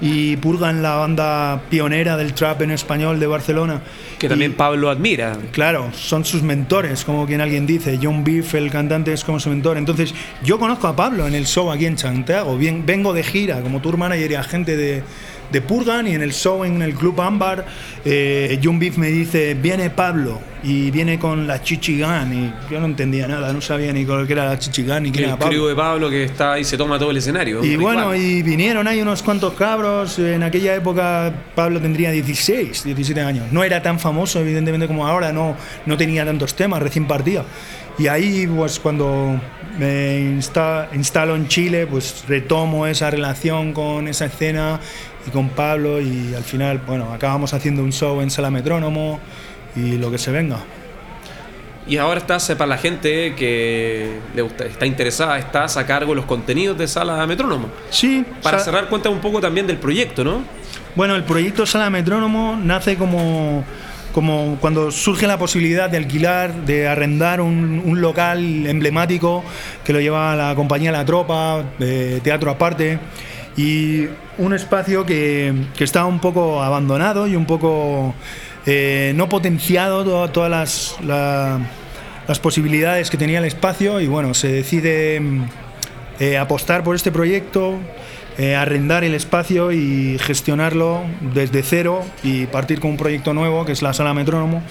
y 0.00 0.36
Purgan, 0.36 0.82
la 0.82 0.96
banda 0.96 1.62
pionera 1.70 2.16
del 2.16 2.34
trap 2.34 2.62
en 2.62 2.72
español 2.72 3.20
de 3.20 3.26
Barcelona. 3.26 3.80
Que 4.18 4.28
también 4.28 4.54
Pablo 4.54 4.90
admira. 4.90 5.36
Claro, 5.52 5.90
son 5.94 6.24
sus 6.24 6.42
mentores, 6.42 7.04
como 7.04 7.26
quien 7.26 7.40
alguien 7.40 7.66
dice. 7.66 7.98
John 8.02 8.24
Beef, 8.24 8.54
el 8.54 8.70
cantante, 8.70 9.12
es 9.12 9.24
como 9.24 9.40
su 9.40 9.50
mentor. 9.50 9.78
Entonces, 9.78 10.14
yo 10.42 10.58
conozco 10.58 10.88
a 10.88 10.96
Pablo 10.96 11.26
en 11.26 11.34
el 11.34 11.46
show 11.46 11.70
aquí 11.70 11.86
en 11.86 11.96
Santiago. 11.96 12.58
Vengo 12.58 13.12
de 13.12 13.22
gira 13.22 13.60
como 13.60 13.80
tour 13.80 13.96
manager 13.96 14.30
y 14.30 14.34
agente 14.34 14.76
de, 14.76 15.02
de 15.50 15.60
Purgan 15.62 16.06
y 16.06 16.14
en 16.14 16.22
el 16.22 16.32
show 16.32 16.64
en 16.64 16.82
el 16.82 16.94
Club 16.94 17.20
Ámbar, 17.20 17.64
eh, 18.04 18.58
John 18.62 18.78
Beef 18.78 18.96
me 18.96 19.08
dice, 19.08 19.54
viene 19.54 19.90
Pablo 19.90 20.40
y 20.62 20.90
viene 20.90 21.18
con 21.18 21.46
la 21.46 21.62
Chichigán 21.62 22.32
y 22.32 22.72
yo 22.72 22.80
no 22.80 22.86
entendía 22.86 23.28
nada, 23.28 23.52
no 23.52 23.60
sabía 23.60 23.92
ni 23.92 24.04
qué 24.04 24.32
era 24.32 24.46
la 24.46 24.58
Chichigán 24.58 25.02
ni 25.02 25.12
quién 25.12 25.26
era 25.26 25.38
Pablo. 25.38 25.62
El 25.64 25.68
de 25.68 25.76
Pablo 25.76 26.10
que 26.10 26.24
está 26.24 26.58
y 26.58 26.64
se 26.64 26.76
toma 26.76 26.98
todo 26.98 27.10
el 27.10 27.18
escenario. 27.18 27.64
Y 27.64 27.76
bueno, 27.76 28.14
y 28.14 28.42
vinieron 28.42 28.88
ahí 28.88 29.00
unos 29.00 29.22
cuantos 29.22 29.54
cabros, 29.54 30.18
en 30.18 30.42
aquella 30.42 30.74
época 30.74 31.32
Pablo 31.54 31.80
tendría 31.80 32.10
16, 32.10 32.84
17 32.84 33.20
años, 33.20 33.52
no 33.52 33.62
era 33.62 33.82
tan 33.82 34.00
famoso 34.00 34.40
evidentemente 34.40 34.86
como 34.86 35.06
ahora, 35.06 35.32
no, 35.32 35.56
no 35.86 35.96
tenía 35.96 36.24
tantos 36.24 36.54
temas, 36.54 36.82
recién 36.82 37.06
partía. 37.06 37.44
Y 37.96 38.08
ahí, 38.08 38.46
pues 38.48 38.80
cuando 38.80 39.40
me 39.78 40.18
instalo 40.94 41.36
en 41.36 41.46
Chile, 41.46 41.86
pues 41.86 42.24
retomo 42.26 42.86
esa 42.86 43.10
relación 43.10 43.72
con 43.72 44.08
esa 44.08 44.26
escena 44.26 44.80
y 45.26 45.30
con 45.30 45.50
Pablo 45.50 46.00
y 46.00 46.34
al 46.34 46.44
final, 46.44 46.80
bueno, 46.86 47.12
acabamos 47.12 47.54
haciendo 47.54 47.82
un 47.82 47.92
show 47.92 48.20
en 48.20 48.30
Sala 48.30 48.50
Metrónomo 48.50 49.20
y 49.76 49.98
lo 49.98 50.10
que 50.10 50.18
se 50.18 50.30
venga. 50.30 50.58
Y 51.86 51.98
ahora 51.98 52.18
estás, 52.18 52.46
para 52.52 52.66
la 52.66 52.78
gente 52.78 53.34
que 53.34 54.18
le 54.34 54.42
gusta, 54.42 54.64
está 54.64 54.86
interesada, 54.86 55.38
estás 55.38 55.76
a 55.76 55.84
cargo 55.84 56.12
de 56.12 56.16
los 56.16 56.24
contenidos 56.24 56.78
de 56.78 56.88
Sala 56.88 57.26
Metrónomo. 57.26 57.68
Sí. 57.90 58.24
Para 58.42 58.58
cerrar, 58.58 58.88
cuenta 58.88 59.10
un 59.10 59.20
poco 59.20 59.40
también 59.40 59.66
del 59.66 59.76
proyecto, 59.76 60.24
¿no? 60.24 60.42
Bueno, 60.94 61.14
el 61.14 61.24
proyecto 61.24 61.66
Sala 61.66 61.90
Metrónomo 61.90 62.58
nace 62.62 62.96
como, 62.96 63.64
como 64.14 64.56
cuando 64.62 64.90
surge 64.90 65.26
la 65.26 65.38
posibilidad 65.38 65.90
de 65.90 65.98
alquilar, 65.98 66.54
de 66.64 66.88
arrendar 66.88 67.42
un, 67.42 67.82
un 67.84 68.00
local 68.00 68.66
emblemático 68.66 69.44
que 69.84 69.92
lo 69.92 70.00
lleva 70.00 70.34
la 70.36 70.54
compañía 70.54 70.90
La 70.90 71.04
Tropa, 71.04 71.64
de 71.78 72.20
teatro 72.20 72.50
aparte 72.50 72.98
y 73.56 74.08
un 74.38 74.54
espacio 74.54 75.06
que, 75.06 75.54
que 75.76 75.84
está 75.84 76.04
un 76.06 76.20
poco 76.20 76.62
abandonado 76.62 77.26
y 77.26 77.36
un 77.36 77.46
poco 77.46 78.14
eh, 78.66 79.12
no 79.14 79.28
potenciado 79.28 80.30
todas 80.30 80.50
las, 80.50 80.96
las 82.26 82.38
posibilidades 82.38 83.10
que 83.10 83.16
tenía 83.16 83.38
el 83.38 83.44
espacio 83.44 84.00
y 84.00 84.06
bueno, 84.06 84.32
se 84.34 84.48
decide 84.48 85.20
eh, 86.18 86.38
apostar 86.38 86.82
por 86.82 86.96
este 86.96 87.12
proyecto, 87.12 87.74
eh, 88.38 88.56
arrendar 88.56 89.04
el 89.04 89.14
espacio 89.14 89.70
y 89.70 90.18
gestionarlo 90.18 91.02
desde 91.34 91.62
cero 91.62 92.02
y 92.22 92.46
partir 92.46 92.80
con 92.80 92.92
un 92.92 92.96
proyecto 92.96 93.34
nuevo 93.34 93.64
que 93.64 93.72
es 93.72 93.82
la 93.82 93.92
sala 93.92 94.14
metrónomo 94.14 94.62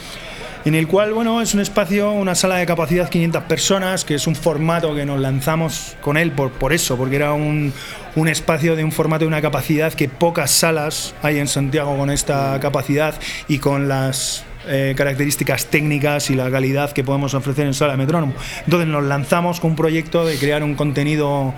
en 0.65 0.76
el 0.76 0.88
cual, 0.88 1.13
bueno, 1.13 1.41
es 1.41 1.54
un 1.54 1.60
espacio, 1.60 2.12
una 2.12 2.36
sala 2.36 2.56
de 2.58 2.65
capacidad 2.65 3.10
500 3.10 3.43
personas, 3.43 4.06
que 4.06 4.15
es 4.15 4.28
un 4.28 4.36
formato 4.36 4.95
que 4.95 5.06
nos 5.06 5.19
lanzamos 5.19 5.97
con 6.02 6.15
él 6.17 6.32
por, 6.32 6.52
por 6.52 6.71
eso, 6.71 6.95
porque 6.97 7.17
era 7.17 7.34
un, 7.34 7.73
un 8.15 8.28
espacio 8.28 8.76
de 8.76 8.84
un 8.84 8.91
formato 8.91 9.26
de 9.26 9.28
una 9.28 9.41
capacidad 9.41 9.93
que 9.93 10.08
pocas 10.08 10.52
salas 10.52 11.15
hay 11.21 11.39
en 11.39 11.47
Santiago 11.47 11.97
con 11.97 12.10
esta 12.10 12.60
capacidad 12.60 13.15
y 13.47 13.60
con 13.60 13.88
las 13.88 14.45
eh, 14.65 14.93
características 14.95 15.65
técnicas 15.65 16.30
y 16.30 16.36
la 16.36 16.49
calidad 16.49 16.93
que 16.93 17.04
podemos 17.04 17.34
ofrecer 17.34 17.65
en 17.65 17.73
Sala 17.73 17.97
Metrónomo. 17.97 18.34
Entonces 18.63 18.88
nos 18.88 19.04
lanzamos 19.04 19.60
con 19.60 19.71
un 19.71 19.76
proyecto 19.76 20.26
de 20.26 20.38
crear 20.38 20.63
un 20.63 20.76
contenido 20.76 21.54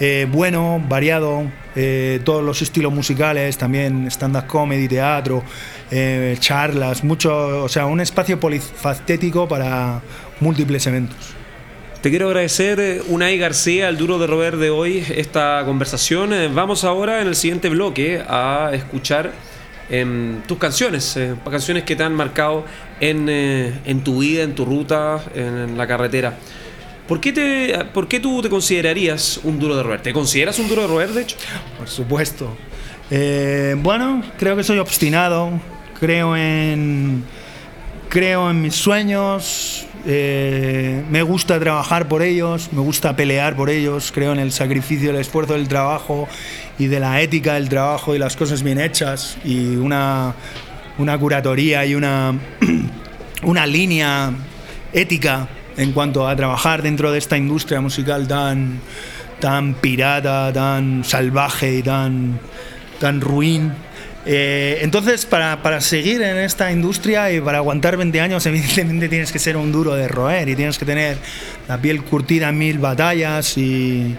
eh, 0.00 0.26
bueno, 0.30 0.82
variado, 0.88 1.50
eh, 1.74 2.20
todos 2.24 2.42
los 2.42 2.62
estilos 2.62 2.92
musicales, 2.92 3.58
también 3.58 4.06
stand-up 4.10 4.46
comedy, 4.46 4.88
teatro, 4.88 5.42
charlas, 6.38 7.02
mucho, 7.02 7.64
o 7.64 7.68
sea, 7.68 7.86
un 7.86 8.00
espacio 8.00 8.38
polifacético 8.38 9.48
para 9.48 10.02
múltiples 10.40 10.86
eventos. 10.86 11.34
Te 12.02 12.10
quiero 12.10 12.28
agradecer, 12.28 13.02
Unai 13.08 13.38
García, 13.38 13.88
el 13.88 13.96
duro 13.96 14.18
de 14.18 14.26
Robert 14.26 14.58
de 14.58 14.70
hoy, 14.70 15.04
esta 15.16 15.62
conversación. 15.64 16.30
Vamos 16.54 16.84
ahora 16.84 17.20
en 17.22 17.28
el 17.28 17.34
siguiente 17.34 17.68
bloque 17.68 18.22
a 18.28 18.70
escuchar 18.72 19.32
tus 20.46 20.58
canciones, 20.58 21.16
eh, 21.16 21.34
canciones 21.50 21.84
que 21.84 21.96
te 21.96 22.02
han 22.02 22.14
marcado 22.14 22.64
eh, 23.00 23.72
en, 23.84 24.04
tu 24.04 24.18
vida, 24.18 24.42
en 24.42 24.54
tu 24.54 24.64
ruta, 24.64 25.22
en, 25.34 25.78
la 25.78 25.86
carretera. 25.86 26.34
¿Por 27.08 27.20
qué, 27.20 27.32
te, 27.32 27.86
¿Por 27.94 28.06
qué 28.06 28.20
tú 28.20 28.42
te 28.42 28.50
considerarías 28.50 29.40
un 29.42 29.58
duro 29.58 29.74
de 29.74 29.82
roer? 29.82 30.02
¿Te 30.02 30.12
consideras 30.12 30.58
un 30.58 30.68
duro 30.68 30.82
de 30.82 30.88
roer, 30.88 31.08
de 31.08 31.22
hecho? 31.22 31.36
Por 31.78 31.88
supuesto. 31.88 32.54
Eh, 33.10 33.74
bueno, 33.78 34.22
creo 34.38 34.54
que 34.54 34.62
soy 34.62 34.78
obstinado, 34.78 35.58
creo 35.98 36.36
en, 36.36 37.24
creo 38.10 38.50
en 38.50 38.60
mis 38.60 38.74
sueños, 38.74 39.86
me 40.04 41.22
gusta 41.22 41.58
trabajar 41.58 42.08
por 42.08 42.22
ellos, 42.22 42.68
me 42.72 42.80
gusta 42.80 43.16
pelear 43.16 43.56
por 43.56 43.70
ellos, 43.70 44.12
creo 44.12 44.32
en 44.32 44.38
el 44.38 44.52
sacrificio, 44.52 45.10
el 45.10 45.16
esfuerzo 45.16 45.54
del 45.54 45.66
trabajo 45.66 46.28
y 46.78 46.86
de 46.86 47.00
la 47.00 47.22
ética 47.22 47.54
del 47.54 47.70
trabajo 47.70 48.14
y 48.14 48.18
las 48.18 48.36
cosas 48.36 48.62
bien 48.62 48.78
hechas 48.78 49.38
y 49.44 49.76
una, 49.76 50.34
una 50.98 51.18
curatoría 51.18 51.86
y 51.86 51.94
una, 51.94 52.38
una 53.42 53.66
línea 53.66 54.30
ética 54.92 55.48
en 55.78 55.92
cuanto 55.92 56.28
a 56.28 56.36
trabajar 56.36 56.82
dentro 56.82 57.12
de 57.12 57.18
esta 57.18 57.38
industria 57.38 57.80
musical 57.80 58.26
tan, 58.26 58.80
tan 59.40 59.74
pirata, 59.74 60.52
tan 60.52 61.04
salvaje 61.04 61.76
y 61.76 61.82
tan, 61.82 62.40
tan 62.98 63.20
ruin. 63.20 63.72
Eh, 64.26 64.80
entonces, 64.82 65.24
para, 65.24 65.62
para, 65.62 65.80
seguir 65.80 66.20
en 66.20 66.36
esta 66.36 66.72
industria 66.72 67.30
y 67.32 67.40
para 67.40 67.58
aguantar 67.58 67.96
20 67.96 68.20
años, 68.20 68.44
evidentemente 68.46 69.08
tienes 69.08 69.32
que 69.32 69.38
ser 69.38 69.56
un 69.56 69.70
duro 69.70 69.94
de 69.94 70.08
roer 70.08 70.48
y 70.48 70.56
tienes 70.56 70.78
que 70.78 70.84
tener 70.84 71.16
la 71.68 71.78
piel 71.78 72.02
curtida 72.02 72.48
en 72.48 72.58
mil 72.58 72.78
batallas 72.78 73.56
y, 73.56 74.16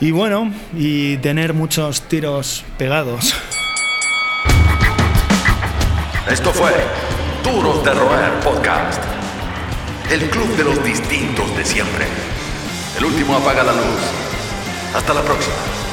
y 0.00 0.10
bueno, 0.12 0.52
y 0.76 1.16
tener 1.18 1.54
muchos 1.54 2.02
tiros 2.02 2.64
pegados. 2.78 3.34
Esto 6.30 6.52
fue 6.52 6.70
Duros 7.42 7.84
de 7.84 7.94
Roer 7.94 8.32
Podcast. 8.44 9.15
El 10.10 10.30
club 10.30 10.56
de 10.56 10.62
los 10.62 10.84
distintos 10.84 11.56
de 11.56 11.64
siempre. 11.64 12.06
El 12.96 13.06
último 13.06 13.34
apaga 13.34 13.64
la 13.64 13.72
luz. 13.72 14.00
Hasta 14.94 15.12
la 15.12 15.22
próxima. 15.22 15.85